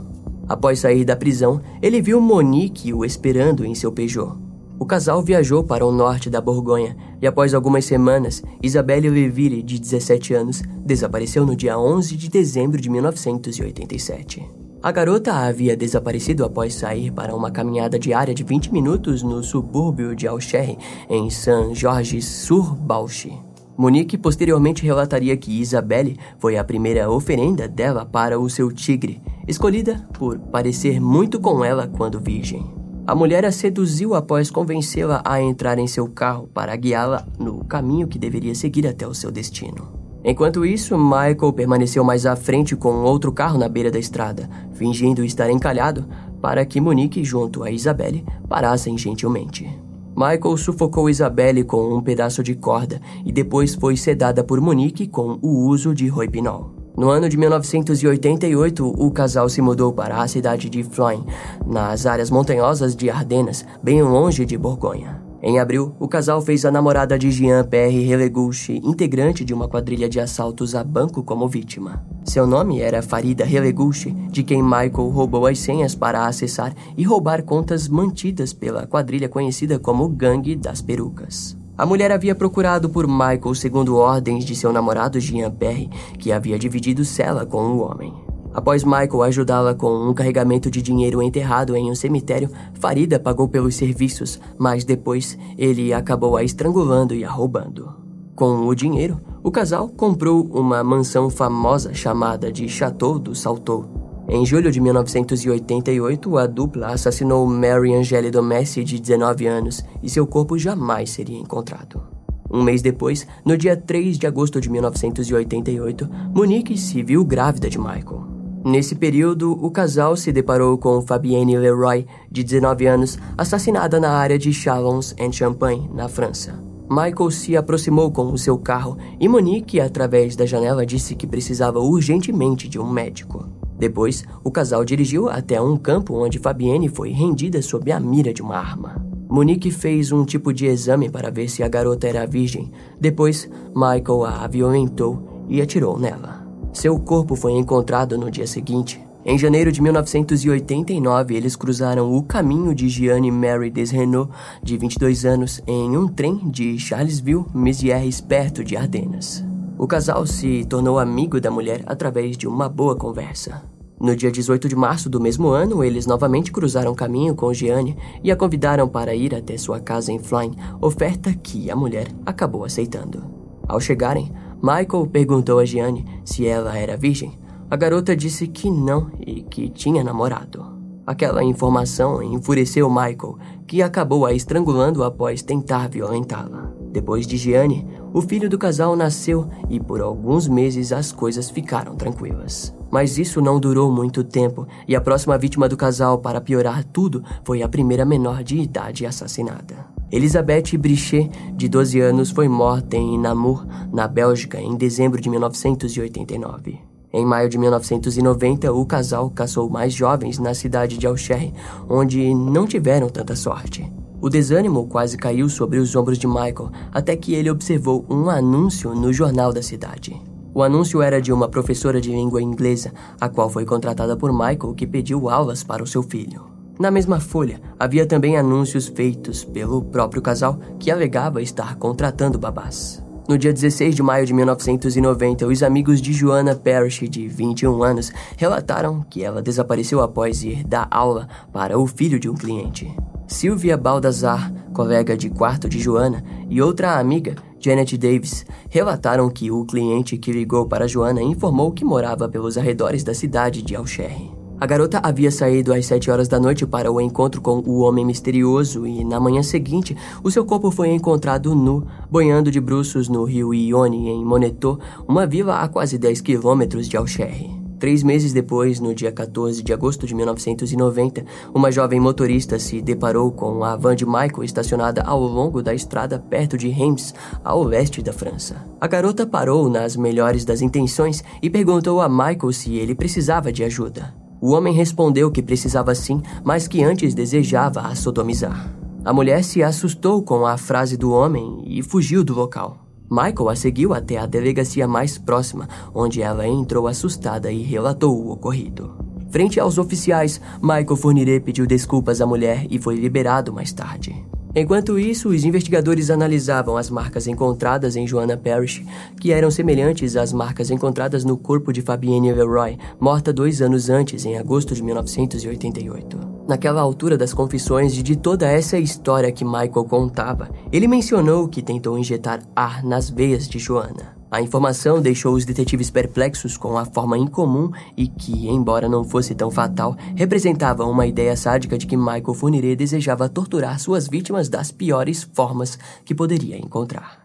Após 0.48 0.78
sair 0.78 1.04
da 1.04 1.16
prisão, 1.16 1.60
ele 1.82 2.00
viu 2.00 2.22
Monique 2.22 2.94
o 2.94 3.04
esperando 3.04 3.66
em 3.66 3.74
seu 3.74 3.92
Peugeot. 3.92 4.38
O 4.78 4.86
casal 4.86 5.24
viajou 5.24 5.64
para 5.64 5.84
o 5.84 5.92
norte 5.92 6.30
da 6.30 6.40
Borgonha 6.40 6.96
e, 7.20 7.26
após 7.26 7.56
algumas 7.56 7.86
semanas, 7.86 8.44
Isabelle 8.62 9.10
Leville, 9.10 9.64
de 9.64 9.80
17 9.80 10.36
anos, 10.36 10.62
desapareceu 10.86 11.44
no 11.44 11.56
dia 11.56 11.76
11 11.76 12.16
de 12.16 12.30
dezembro 12.30 12.80
de 12.80 12.88
1987. 12.88 14.61
A 14.84 14.92
garota 14.92 15.32
havia 15.32 15.78
desaparecido 15.78 16.44
após 16.44 16.74
sair 16.74 17.12
para 17.12 17.36
uma 17.36 17.52
caminhada 17.52 18.00
diária 18.00 18.34
de 18.34 18.44
20 18.44 18.74
minutos 18.74 19.22
no 19.22 19.44
subúrbio 19.44 20.16
de 20.16 20.28
Alcherre, 20.28 20.76
em 21.08 21.30
Saint-Georges-sur-Balche. 21.30 23.32
Monique 23.78 24.18
posteriormente 24.18 24.84
relataria 24.84 25.38
que 25.38 25.62
Isabelle 25.62 26.18
foi 26.40 26.58
a 26.58 26.64
primeira 26.64 27.12
oferenda 27.12 27.68
dela 27.68 28.08
para 28.08 28.40
o 28.40 28.50
seu 28.50 28.72
tigre, 28.72 29.22
escolhida 29.48 30.04
por 30.18 30.40
parecer 30.40 31.00
muito 31.00 31.40
com 31.40 31.64
ela 31.64 31.88
quando 31.88 32.20
virgem. 32.20 32.66
A 33.06 33.14
mulher 33.14 33.46
a 33.46 33.52
seduziu 33.52 34.16
após 34.16 34.50
convencê-la 34.50 35.22
a 35.24 35.40
entrar 35.40 35.78
em 35.78 35.86
seu 35.86 36.08
carro 36.08 36.48
para 36.48 36.76
guiá-la 36.76 37.24
no 37.38 37.64
caminho 37.66 38.08
que 38.08 38.18
deveria 38.18 38.56
seguir 38.56 38.88
até 38.88 39.08
o 39.08 39.14
seu 39.14 39.30
destino. 39.30 40.01
Enquanto 40.24 40.66
isso, 40.66 40.98
Michael 40.98 41.54
permaneceu 41.54 42.04
mais 42.04 42.26
à 42.26 42.36
frente 42.36 42.76
com 42.76 43.04
outro 43.04 43.32
carro 43.32 43.58
na 43.58 43.68
beira 43.68 43.90
da 43.90 43.98
estrada, 43.98 44.50
fingindo 44.74 45.24
estar 45.24 45.50
encalhado 45.50 46.06
para 46.42 46.66
que 46.66 46.82
Monique, 46.82 47.24
junto 47.24 47.64
a 47.64 47.72
Isabelle, 47.72 48.26
parassem 48.48 48.98
gentilmente. 48.98 49.68
Michael 50.16 50.58
sufocou 50.58 51.10
Isabelle 51.10 51.64
com 51.64 51.96
um 51.96 52.02
pedaço 52.02 52.44
de 52.44 52.54
corda 52.54 53.02
e 53.26 53.32
depois 53.32 53.76
foi 53.76 53.96
sedada 53.96 54.44
por 54.44 54.60
Monique 54.60 55.08
com 55.08 55.40
o 55.42 55.68
uso 55.68 55.96
de 55.96 56.08
roipinol. 56.08 56.82
No 56.98 57.10
ano 57.10 57.30
de 57.30 57.38
1988, 57.38 58.86
o 58.86 59.12
casal 59.12 59.48
se 59.48 59.62
mudou 59.62 59.94
para 59.94 60.22
a 60.22 60.28
cidade 60.28 60.70
de 60.70 60.84
Floin, 60.84 61.26
nas 61.66 62.06
áreas 62.06 62.30
montanhosas 62.30 62.96
de 62.96 63.10
Ardenas, 63.10 63.66
bem 63.82 64.04
longe 64.04 64.46
de 64.46 64.58
Borgonha. 64.58 65.21
Em 65.44 65.58
abril, 65.58 65.96
o 66.00 66.08
casal 66.08 66.40
fez 66.40 66.66
a 66.66 66.72
namorada 66.72 67.18
de 67.18 67.32
Jean-Pierre 67.32 68.04
Relegouche, 68.04 68.80
integrante 68.84 69.44
de 69.44 69.56
uma 69.56 69.68
quadrilha 69.68 70.08
de 70.08 70.20
assaltos 70.20 70.76
a 70.76 70.84
banco, 70.84 71.24
como 71.24 71.48
vítima. 71.48 72.06
Seu 72.24 72.46
nome 72.46 72.80
era 72.80 73.02
Farida 73.02 73.44
Relegouche, 73.44 74.12
de 74.30 74.44
quem 74.44 74.62
Michael 74.62 75.10
roubou 75.10 75.48
as 75.48 75.58
senhas 75.58 75.96
para 75.96 76.28
acessar 76.28 76.76
e 76.96 77.04
roubar 77.04 77.42
contas 77.42 77.88
mantidas 77.88 78.54
pela 78.54 78.86
quadrilha 78.86 79.28
conhecida 79.28 79.80
como 79.80 80.08
Gangue 80.10 80.56
das 80.56 80.80
Perucas. 80.80 81.58
A 81.76 81.88
mulher 81.88 82.12
havia 82.12 82.36
procurado 82.36 82.88
por 82.88 83.08
Michael 83.08 83.56
segundo 83.56 83.96
ordens 83.96 84.46
de 84.46 84.56
seu 84.56 84.72
namorado 84.72 85.20
Jean-Pierre, 85.20 85.90
que 86.20 86.32
havia 86.32 86.60
dividido 86.60 87.04
cela 87.04 87.48
com 87.48 87.64
o 87.64 87.80
homem. 87.80 88.14
Após 88.54 88.84
Michael 88.84 89.24
ajudá-la 89.24 89.74
com 89.74 90.10
um 90.10 90.14
carregamento 90.14 90.70
de 90.70 90.82
dinheiro 90.82 91.22
enterrado 91.22 91.76
em 91.76 91.90
um 91.90 91.96
cemitério, 91.96 92.50
Farida 92.74 93.20
pagou 93.20 93.48
pelos 93.48 93.76
serviços, 93.76 94.40
mas 94.58 94.84
depois 94.84 95.38
ele 95.58 95.94
acabou 95.94 96.36
a 96.36 96.44
estrangulando 96.44 97.16
e 97.16 97.24
a 97.24 97.30
roubando. 97.30 97.94
Com 98.36 98.68
o 98.68 98.76
dinheiro, 98.76 99.20
o 99.44 99.52
casal 99.52 99.88
comprou 99.88 100.50
uma 100.52 100.84
mansão 100.84 101.30
famosa 101.30 101.94
chamada 101.94 102.52
de 102.52 102.68
Chateau 102.68 103.18
do 103.18 103.34
Saltou. 103.34 104.02
Em 104.28 104.46
julho 104.46 104.72
de 104.72 104.80
1988, 104.80 106.38
a 106.38 106.46
dupla 106.46 106.88
assassinou 106.88 107.46
Mary 107.46 107.94
Angele 107.94 108.32
Domessi, 108.32 108.84
de 108.84 109.00
19 109.00 109.46
anos, 109.48 109.84
e 110.02 110.10
seu 110.10 110.26
corpo 110.28 110.58
jamais 110.58 111.10
seria 111.10 111.38
encontrado. 111.38 112.02
Um 112.50 112.64
mês 112.64 112.82
depois, 112.82 113.26
no 113.46 113.58
dia 113.58 113.78
3 113.78 114.18
de 114.18 114.28
agosto 114.28 114.60
de 114.60 114.70
1988, 114.70 116.10
Monique 116.34 116.78
se 116.78 117.02
viu 117.02 117.24
grávida 117.24 117.70
de 117.70 117.78
Michael. 117.78 118.31
Nesse 118.64 118.94
período, 118.94 119.54
o 119.54 119.72
casal 119.72 120.16
se 120.16 120.32
deparou 120.32 120.78
com 120.78 121.02
Fabienne 121.02 121.58
Leroy, 121.58 122.06
de 122.30 122.44
19 122.44 122.86
anos, 122.86 123.18
assassinada 123.36 124.00
na 124.00 124.12
área 124.12 124.38
de 124.38 124.54
Chalons-en-Champagne, 124.54 125.90
na 125.94 126.08
França. 126.08 126.64
Michael 126.88 127.32
se 127.32 127.58
aproximou 127.58 128.12
com 128.12 128.32
o 128.32 128.38
seu 128.38 128.58
carro 128.58 128.98
e 129.20 129.28
Monique, 129.28 129.80
através 129.80 130.36
da 130.36 130.46
janela, 130.46 130.86
disse 130.86 131.16
que 131.16 131.26
precisava 131.26 131.80
urgentemente 131.80 132.68
de 132.68 132.78
um 132.78 132.88
médico. 132.88 133.50
Depois, 133.80 134.24
o 134.44 134.52
casal 134.52 134.86
dirigiu 134.86 135.28
até 135.28 135.60
um 135.60 135.76
campo 135.76 136.14
onde 136.14 136.38
Fabienne 136.38 136.88
foi 136.88 137.10
rendida 137.10 137.62
sob 137.64 137.92
a 137.92 138.00
mira 138.00 138.32
de 138.32 138.44
uma 138.44 138.58
arma. 138.58 139.04
Monique 139.28 139.72
fez 139.72 140.12
um 140.12 140.24
tipo 140.24 140.54
de 140.54 140.68
exame 140.68 141.10
para 141.10 141.32
ver 141.32 141.50
se 141.50 141.64
a 141.64 141.68
garota 141.68 142.08
era 142.08 142.28
virgem. 142.28 142.70
Depois, 143.00 143.50
Michael 143.74 144.26
a 144.26 144.46
violentou 144.46 145.46
e 145.50 145.62
atirou 145.62 145.98
nela. 145.98 146.41
Seu 146.74 146.98
corpo 146.98 147.36
foi 147.36 147.52
encontrado 147.52 148.18
no 148.18 148.32
dia 148.32 148.48
seguinte. 148.48 149.02
Em 149.26 149.38
janeiro 149.38 149.72
de 149.72 149.82
1989, 149.82 151.36
eles 151.36 151.56
cruzaram 151.56 152.12
o 152.12 152.24
caminho 152.24 152.74
de 152.74 152.90
Gianni 152.90 153.30
Mary 153.30 153.70
Desrenault, 153.70 154.32
de 154.64 154.78
22 154.78 155.26
anos, 155.26 155.62
em 155.68 155.96
um 155.96 156.08
trem 156.08 156.50
de 156.50 156.80
Charlesville, 156.80 157.46
Mézières, 157.54 158.22
perto 158.22 158.64
de 158.64 158.76
Ardenas. 158.76 159.46
O 159.78 159.86
casal 159.86 160.26
se 160.26 160.66
tornou 160.66 160.98
amigo 160.98 161.42
da 161.42 161.52
mulher 161.52 161.84
através 161.86 162.38
de 162.38 162.48
uma 162.48 162.70
boa 162.70 162.96
conversa. 162.96 163.62
No 164.00 164.16
dia 164.16 164.32
18 164.32 164.68
de 164.68 164.76
março 164.76 165.10
do 165.10 165.22
mesmo 165.22 165.50
ano, 165.50 165.84
eles 165.84 166.08
novamente 166.08 166.52
cruzaram 166.52 166.96
caminho 166.96 167.36
com 167.36 167.54
Gianni 167.54 167.96
e 168.24 168.32
a 168.32 168.36
convidaram 168.36 168.88
para 168.88 169.14
ir 169.14 169.36
até 169.36 169.58
sua 169.58 169.80
casa 169.80 170.12
em 170.12 170.18
Flyn, 170.18 170.54
oferta 170.82 171.32
que 171.34 171.70
a 171.70 171.76
mulher 171.76 172.08
acabou 172.26 172.64
aceitando. 172.64 173.24
Ao 173.68 173.80
chegarem, 173.80 174.32
Michael 174.62 175.08
perguntou 175.08 175.58
a 175.58 175.66
Gianni 175.66 176.06
se 176.24 176.46
ela 176.46 176.78
era 176.78 176.96
virgem. 176.96 177.40
A 177.70 177.76
garota 177.76 178.16
disse 178.16 178.48
que 178.48 178.70
não 178.70 179.10
e 179.20 179.42
que 179.42 179.70
tinha 179.70 180.04
namorado. 180.04 180.64
Aquela 181.06 181.44
informação 181.44 182.22
enfureceu 182.22 182.88
Michael, 182.90 183.38
que 183.66 183.82
acabou 183.82 184.26
a 184.26 184.34
estrangulando 184.34 185.04
após 185.04 185.42
tentar 185.42 185.90
violentá-la. 185.90 186.72
Depois 186.92 187.26
de 187.26 187.38
Gianni, 187.38 187.88
o 188.14 188.22
filho 188.22 188.50
do 188.50 188.58
casal 188.58 188.96
nasceu 188.96 189.48
e 189.70 189.80
por 189.80 190.00
alguns 190.00 190.48
meses 190.48 190.92
as 190.92 191.12
coisas 191.12 191.50
ficaram 191.50 191.96
tranquilas. 191.96 192.76
Mas 192.92 193.18
isso 193.18 193.42
não 193.42 193.60
durou 193.60 193.92
muito 193.92 194.24
tempo 194.24 194.68
e 194.88 194.96
a 194.96 195.02
próxima 195.02 195.38
vítima 195.38 195.70
do 195.70 195.78
casal, 195.78 196.20
para 196.20 196.42
piorar 196.42 196.84
tudo, 196.84 197.24
foi 197.44 197.64
a 197.64 197.70
primeira 197.70 198.06
menor 198.06 198.44
de 198.44 198.58
idade 198.58 199.06
assassinada. 199.06 199.86
Elizabeth 200.12 200.78
Brichet, 200.78 201.32
de 201.56 201.70
12 201.70 202.02
anos, 202.02 202.32
foi 202.32 202.50
morta 202.50 202.98
em 202.98 203.18
Namur, 203.18 203.66
na 203.94 204.08
Bélgica, 204.08 204.60
em 204.60 204.76
dezembro 204.76 205.22
de 205.22 205.30
1989. 205.30 206.80
Em 207.14 207.26
maio 207.26 207.50
de 207.50 207.58
1990, 207.58 208.72
o 208.74 208.86
casal 208.86 209.30
caçou 209.30 209.70
mais 209.70 209.94
jovens 209.94 210.38
na 210.38 210.54
cidade 210.54 210.98
de 210.98 211.08
Alcherre, 211.08 211.54
onde 211.90 212.34
não 212.34 212.66
tiveram 212.66 213.10
tanta 213.10 213.36
sorte. 213.36 213.90
O 214.22 214.30
desânimo 214.30 214.86
quase 214.88 215.18
caiu 215.18 215.50
sobre 215.50 215.80
os 215.80 215.96
ombros 215.96 216.18
de 216.18 216.28
Michael 216.28 216.72
até 216.92 217.16
que 217.16 217.34
ele 217.34 217.50
observou 217.50 218.06
um 218.10 218.30
anúncio 218.30 218.94
no 218.94 219.12
jornal 219.12 219.52
da 219.52 219.64
cidade. 219.64 220.22
O 220.54 220.64
anúncio 220.64 221.02
era 221.02 221.22
de 221.22 221.32
uma 221.32 221.48
professora 221.48 222.02
de 222.02 222.12
língua 222.12 222.42
inglesa, 222.42 222.92
a 223.20 223.30
qual 223.30 223.50
foi 223.50 223.66
contratada 223.66 224.18
por 224.18 224.34
Michael, 224.34 224.74
que 224.76 224.86
pediu 224.86 225.30
aulas 225.30 225.64
para 225.64 225.82
o 225.82 225.88
seu 225.88 226.04
filho. 226.04 226.52
Na 226.78 226.92
mesma 226.92 227.20
folha, 227.20 227.62
havia 227.80 228.06
também 228.06 228.38
anúncios 228.38 228.88
feitos 228.88 229.46
pelo 229.46 229.82
próprio 229.82 230.22
casal 230.22 230.60
que 230.80 230.92
alegava 230.92 231.42
estar 231.42 231.76
contratando 231.76 232.40
babás. 232.40 233.02
No 233.30 233.38
dia 233.38 233.54
16 233.54 233.96
de 233.96 234.04
maio 234.04 234.26
de 234.26 234.34
1990, 234.34 235.46
os 235.48 235.64
amigos 235.64 236.02
de 236.02 236.12
Joanna 236.12 236.54
Parrish, 236.54 237.08
de 237.08 237.30
21 237.30 237.82
anos, 237.82 238.12
relataram 238.36 239.06
que 239.10 239.24
ela 239.24 239.42
desapareceu 239.42 240.02
após 240.02 240.44
ir 240.44 240.66
dar 240.66 240.88
aula 240.92 241.30
para 241.54 241.80
o 241.80 241.88
filho 241.88 242.20
de 242.20 242.28
um 242.28 242.34
cliente. 242.34 242.94
Sylvia 243.28 243.78
Baldazar, 243.78 244.52
colega 244.74 245.16
de 245.16 245.30
quarto 245.30 245.70
de 245.70 245.80
Joanna, 245.80 246.22
e 246.50 246.62
outra 246.62 247.00
amiga, 247.00 247.36
Janet 247.62 247.98
Davis, 247.98 248.46
relataram 248.70 249.30
que 249.30 249.52
o 249.52 249.64
cliente 249.64 250.18
que 250.18 250.32
ligou 250.32 250.66
para 250.66 250.88
Joanna 250.88 251.22
informou 251.22 251.72
que 251.72 251.86
morava 251.86 252.28
pelos 252.28 252.58
arredores 252.58 253.04
da 253.04 253.14
cidade 253.14 253.62
de 253.62 253.76
Alcherre. 253.76 254.32
A 254.60 254.66
garota 254.68 255.00
havia 255.02 255.32
saído 255.32 255.74
às 255.74 255.88
7 255.88 256.12
horas 256.12 256.28
da 256.28 256.40
noite 256.40 256.68
para 256.68 256.92
o 256.92 257.02
encontro 257.02 257.42
com 257.42 257.64
o 257.66 257.80
homem 257.80 258.06
misterioso 258.06 258.86
e, 258.86 259.04
na 259.04 259.20
manhã 259.20 259.42
seguinte, 259.42 259.98
o 260.24 260.30
seu 260.30 260.46
corpo 260.46 260.70
foi 260.70 260.90
encontrado 260.90 261.56
nu, 261.56 261.88
boiando 262.12 262.52
de 262.52 262.60
bruços 262.60 263.10
no 263.10 263.24
rio 263.24 263.54
Ione, 263.54 264.10
em 264.10 264.24
Monetot, 264.24 264.80
uma 265.08 265.26
vila 265.26 265.62
a 265.62 265.68
quase 265.68 265.98
10 265.98 266.22
quilômetros 266.22 266.88
de 266.88 266.96
Alcherre. 266.96 267.61
Três 267.82 268.04
meses 268.04 268.32
depois, 268.32 268.80
no 268.80 268.94
dia 268.94 269.12
14 269.12 269.64
de 269.64 269.74
agosto 269.74 270.06
de 270.06 270.14
1990, 270.14 271.26
uma 271.52 271.72
jovem 271.72 272.00
motorista 272.00 272.60
se 272.60 272.80
deparou 272.80 273.32
com 273.32 273.64
a 273.64 273.76
van 273.76 273.96
de 273.96 274.06
Michael 274.06 274.44
estacionada 274.44 275.02
ao 275.02 275.20
longo 275.20 275.64
da 275.64 275.74
estrada 275.74 276.20
perto 276.20 276.56
de 276.60 276.70
Reims, 276.70 277.12
ao 277.44 277.64
leste 277.64 278.04
da 278.04 278.14
França. 278.14 278.64
A 278.80 278.86
garota 278.86 279.26
parou 279.26 279.68
nas 279.68 279.96
melhores 279.96 280.46
das 280.46 280.62
intenções 280.62 281.24
e 281.42 281.50
perguntou 281.50 282.02
a 282.02 282.08
Michael 282.08 282.54
se 282.54 282.76
ele 282.76 282.94
precisava 282.94 283.52
de 283.52 283.64
ajuda. 283.64 284.14
O 284.40 284.52
homem 284.52 284.76
respondeu 284.76 285.32
que 285.32 285.42
precisava 285.42 285.96
sim, 285.96 286.22
mas 286.44 286.68
que 286.68 286.84
antes 286.84 287.16
desejava 287.16 287.82
a 287.82 287.96
sodomizar. 287.96 288.76
A 289.04 289.12
mulher 289.12 289.44
se 289.44 289.64
assustou 289.64 290.22
com 290.22 290.46
a 290.46 290.56
frase 290.56 290.96
do 290.96 291.12
homem 291.12 291.64
e 291.66 291.82
fugiu 291.82 292.24
do 292.24 292.36
local. 292.36 292.91
Michael 293.12 293.50
a 293.50 293.56
seguiu 293.58 293.94
até 293.94 294.18
a 294.18 294.26
delegacia 294.26 294.88
mais 294.88 295.18
próxima, 295.18 295.68
onde 295.94 296.22
ela 296.22 296.48
entrou 296.48 296.88
assustada 296.88 297.52
e 297.52 297.62
relatou 297.62 298.18
o 298.18 298.32
ocorrido. 298.32 298.96
Frente 299.30 299.60
aos 299.60 299.78
oficiais, 299.78 300.40
Michael 300.62 300.96
Fournier 300.96 301.42
pediu 301.42 301.68
desculpas 301.68 302.22
à 302.22 302.26
mulher 302.26 302.66
e 302.70 302.80
foi 302.80 302.96
liberado 302.96 303.52
mais 303.52 303.74
tarde. 303.74 304.16
Enquanto 304.54 305.00
isso, 305.00 305.30
os 305.30 305.46
investigadores 305.46 306.10
analisavam 306.10 306.76
as 306.76 306.90
marcas 306.90 307.26
encontradas 307.26 307.96
em 307.96 308.06
Joanna 308.06 308.36
Parrish, 308.36 308.86
que 309.20 309.32
eram 309.32 309.50
semelhantes 309.50 310.18
às 310.18 310.34
marcas 310.34 310.70
encontradas 310.70 311.24
no 311.24 311.38
corpo 311.38 311.72
de 311.72 311.82
Fabienne 311.82 312.34
Leroy, 312.34 312.78
morta 313.00 313.32
dois 313.32 313.62
anos 313.62 313.90
antes, 313.90 314.26
em 314.26 314.38
agosto 314.38 314.76
de 314.76 314.84
1988. 314.84 316.20
Naquela 316.48 316.82
altura 316.82 317.18
das 317.18 317.34
confissões 317.34 317.98
e 317.98 318.04
de 318.04 318.18
toda 318.18 318.46
essa 318.46 318.78
história 318.78 319.32
que 319.32 319.46
Michael 319.46 319.86
contava, 319.86 320.50
ele 320.72 320.88
mencionou 320.88 321.48
que 321.48 321.62
tentou 321.62 321.98
injetar 321.98 322.42
ar 322.54 322.84
nas 322.84 323.10
veias 323.10 323.48
de 323.48 323.58
Joanna. 323.58 324.21
A 324.32 324.42
informação 324.42 325.02
deixou 325.02 325.34
os 325.36 325.44
detetives 325.44 325.90
perplexos 325.90 326.56
com 326.56 326.78
a 326.78 326.86
forma 326.86 327.18
incomum 327.18 327.70
e 327.98 328.08
que, 328.08 328.48
embora 328.48 328.88
não 328.88 329.04
fosse 329.04 329.36
tão 329.36 329.52
fatal, 329.52 329.98
representava 330.16 330.86
uma 330.86 331.06
ideia 331.06 331.36
sádica 331.36 331.78
de 331.78 331.86
que 331.86 331.98
Michael 331.98 332.34
Fournier 332.34 332.78
desejava 332.78 333.28
torturar 333.28 333.78
suas 333.78 334.08
vítimas 334.08 334.48
das 334.48 334.72
piores 334.72 335.30
formas 335.34 335.78
que 336.06 336.16
poderia 336.16 336.58
encontrar. 336.58 337.21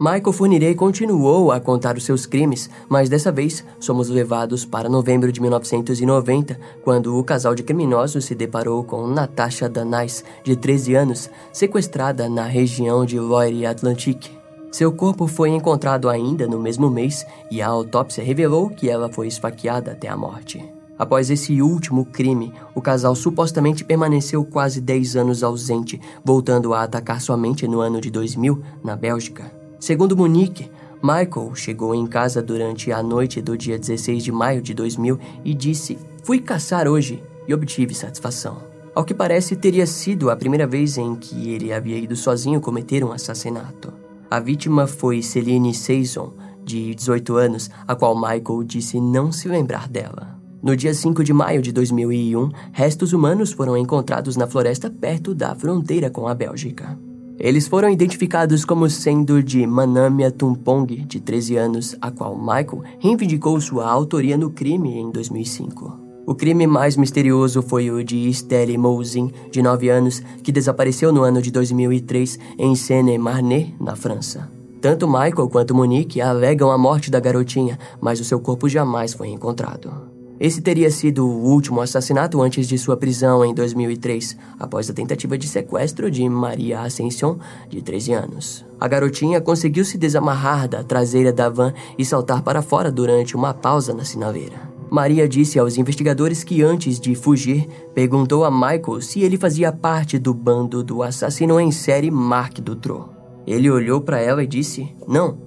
Michael 0.00 0.32
Fournier 0.32 0.76
continuou 0.76 1.50
a 1.50 1.58
contar 1.58 1.96
os 1.96 2.04
seus 2.04 2.24
crimes, 2.24 2.70
mas 2.88 3.08
dessa 3.08 3.32
vez 3.32 3.64
somos 3.80 4.08
levados 4.08 4.64
para 4.64 4.88
novembro 4.88 5.32
de 5.32 5.40
1990, 5.40 6.56
quando 6.84 7.18
o 7.18 7.24
casal 7.24 7.52
de 7.52 7.64
criminosos 7.64 8.24
se 8.24 8.32
deparou 8.32 8.84
com 8.84 9.08
Natasha 9.08 9.68
Danais, 9.68 10.24
de 10.44 10.54
13 10.54 10.94
anos, 10.94 11.28
sequestrada 11.52 12.28
na 12.28 12.44
região 12.44 13.04
de 13.04 13.18
Loire-Atlantique. 13.18 14.30
Seu 14.70 14.92
corpo 14.92 15.26
foi 15.26 15.48
encontrado 15.50 16.08
ainda 16.08 16.46
no 16.46 16.60
mesmo 16.60 16.88
mês 16.88 17.26
e 17.50 17.60
a 17.60 17.66
autópsia 17.66 18.22
revelou 18.22 18.70
que 18.70 18.88
ela 18.88 19.08
foi 19.08 19.26
esfaqueada 19.26 19.90
até 19.92 20.06
a 20.06 20.16
morte. 20.16 20.64
Após 20.96 21.28
esse 21.28 21.60
último 21.60 22.04
crime, 22.04 22.52
o 22.72 22.80
casal 22.80 23.16
supostamente 23.16 23.84
permaneceu 23.84 24.44
quase 24.44 24.80
10 24.80 25.16
anos 25.16 25.42
ausente, 25.42 26.00
voltando 26.24 26.72
a 26.72 26.84
atacar 26.84 27.20
somente 27.20 27.66
no 27.66 27.80
ano 27.80 28.00
de 28.00 28.10
2000, 28.10 28.62
na 28.84 28.94
Bélgica. 28.94 29.57
Segundo 29.80 30.16
Monique, 30.16 30.70
Michael 31.00 31.54
chegou 31.54 31.94
em 31.94 32.06
casa 32.06 32.42
durante 32.42 32.90
a 32.90 33.02
noite 33.02 33.40
do 33.40 33.56
dia 33.56 33.78
16 33.78 34.24
de 34.24 34.32
maio 34.32 34.60
de 34.60 34.74
2000 34.74 35.18
e 35.44 35.54
disse: 35.54 35.96
Fui 36.24 36.40
caçar 36.40 36.88
hoje 36.88 37.22
e 37.46 37.54
obtive 37.54 37.94
satisfação. 37.94 38.58
Ao 38.94 39.04
que 39.04 39.14
parece, 39.14 39.54
teria 39.54 39.86
sido 39.86 40.30
a 40.30 40.36
primeira 40.36 40.66
vez 40.66 40.98
em 40.98 41.14
que 41.14 41.50
ele 41.50 41.72
havia 41.72 41.96
ido 41.96 42.16
sozinho 42.16 42.60
cometer 42.60 43.04
um 43.04 43.12
assassinato. 43.12 43.92
A 44.28 44.40
vítima 44.40 44.88
foi 44.88 45.22
Celine 45.22 45.72
Saison, 45.72 46.34
de 46.64 46.94
18 46.94 47.36
anos, 47.36 47.70
a 47.86 47.94
qual 47.94 48.16
Michael 48.16 48.64
disse 48.64 49.00
não 49.00 49.30
se 49.30 49.46
lembrar 49.46 49.88
dela. 49.88 50.36
No 50.60 50.76
dia 50.76 50.92
5 50.92 51.22
de 51.22 51.32
maio 51.32 51.62
de 51.62 51.70
2001, 51.70 52.50
restos 52.72 53.12
humanos 53.12 53.52
foram 53.52 53.76
encontrados 53.76 54.36
na 54.36 54.48
floresta 54.48 54.90
perto 54.90 55.32
da 55.32 55.54
fronteira 55.54 56.10
com 56.10 56.26
a 56.26 56.34
Bélgica. 56.34 56.98
Eles 57.40 57.68
foram 57.68 57.88
identificados 57.88 58.64
como 58.64 58.90
sendo 58.90 59.40
de 59.40 59.64
Manamia 59.64 60.28
Tumpong, 60.28 60.86
de 61.06 61.20
13 61.20 61.56
anos, 61.56 61.96
a 62.00 62.10
qual 62.10 62.36
Michael 62.36 62.82
reivindicou 62.98 63.60
sua 63.60 63.88
autoria 63.88 64.36
no 64.36 64.50
crime 64.50 64.98
em 64.98 65.08
2005. 65.10 66.08
O 66.26 66.34
crime 66.34 66.66
mais 66.66 66.96
misterioso 66.96 67.62
foi 67.62 67.92
o 67.92 68.02
de 68.02 68.28
Estelle 68.28 68.76
Mouzin, 68.76 69.30
de 69.52 69.62
9 69.62 69.88
anos, 69.88 70.20
que 70.42 70.50
desapareceu 70.50 71.12
no 71.12 71.22
ano 71.22 71.40
de 71.40 71.52
2003 71.52 72.38
em 72.58 72.74
Seine-Marne, 72.74 73.76
na 73.80 73.94
França. 73.94 74.50
Tanto 74.80 75.06
Michael 75.06 75.48
quanto 75.48 75.74
Monique 75.74 76.20
alegam 76.20 76.72
a 76.72 76.76
morte 76.76 77.08
da 77.08 77.20
garotinha, 77.20 77.78
mas 78.00 78.18
o 78.20 78.24
seu 78.24 78.40
corpo 78.40 78.68
jamais 78.68 79.14
foi 79.14 79.28
encontrado. 79.28 80.17
Esse 80.40 80.60
teria 80.60 80.90
sido 80.90 81.26
o 81.26 81.50
último 81.50 81.80
assassinato 81.80 82.40
antes 82.40 82.68
de 82.68 82.78
sua 82.78 82.96
prisão 82.96 83.44
em 83.44 83.52
2003, 83.52 84.36
após 84.58 84.88
a 84.88 84.94
tentativa 84.94 85.36
de 85.36 85.48
sequestro 85.48 86.10
de 86.10 86.28
Maria 86.28 86.80
Ascension, 86.80 87.38
de 87.68 87.82
13 87.82 88.12
anos. 88.12 88.64
A 88.78 88.86
garotinha 88.86 89.40
conseguiu 89.40 89.84
se 89.84 89.98
desamarrar 89.98 90.68
da 90.68 90.84
traseira 90.84 91.32
da 91.32 91.48
van 91.48 91.72
e 91.98 92.04
saltar 92.04 92.42
para 92.42 92.62
fora 92.62 92.92
durante 92.92 93.34
uma 93.34 93.52
pausa 93.52 93.92
na 93.92 94.04
sinaleira. 94.04 94.68
Maria 94.90 95.28
disse 95.28 95.58
aos 95.58 95.76
investigadores 95.76 96.44
que 96.44 96.62
antes 96.62 96.98
de 96.98 97.14
fugir, 97.14 97.68
perguntou 97.92 98.44
a 98.44 98.50
Michael 98.50 99.00
se 99.00 99.20
ele 99.20 99.36
fazia 99.36 99.72
parte 99.72 100.18
do 100.18 100.32
bando 100.32 100.82
do 100.82 101.02
assassino 101.02 101.60
em 101.60 101.70
série 101.70 102.10
Mark 102.10 102.60
Dutroux. 102.60 103.10
Ele 103.46 103.70
olhou 103.70 104.00
para 104.00 104.20
ela 104.20 104.42
e 104.42 104.46
disse: 104.46 104.94
Não, 105.06 105.38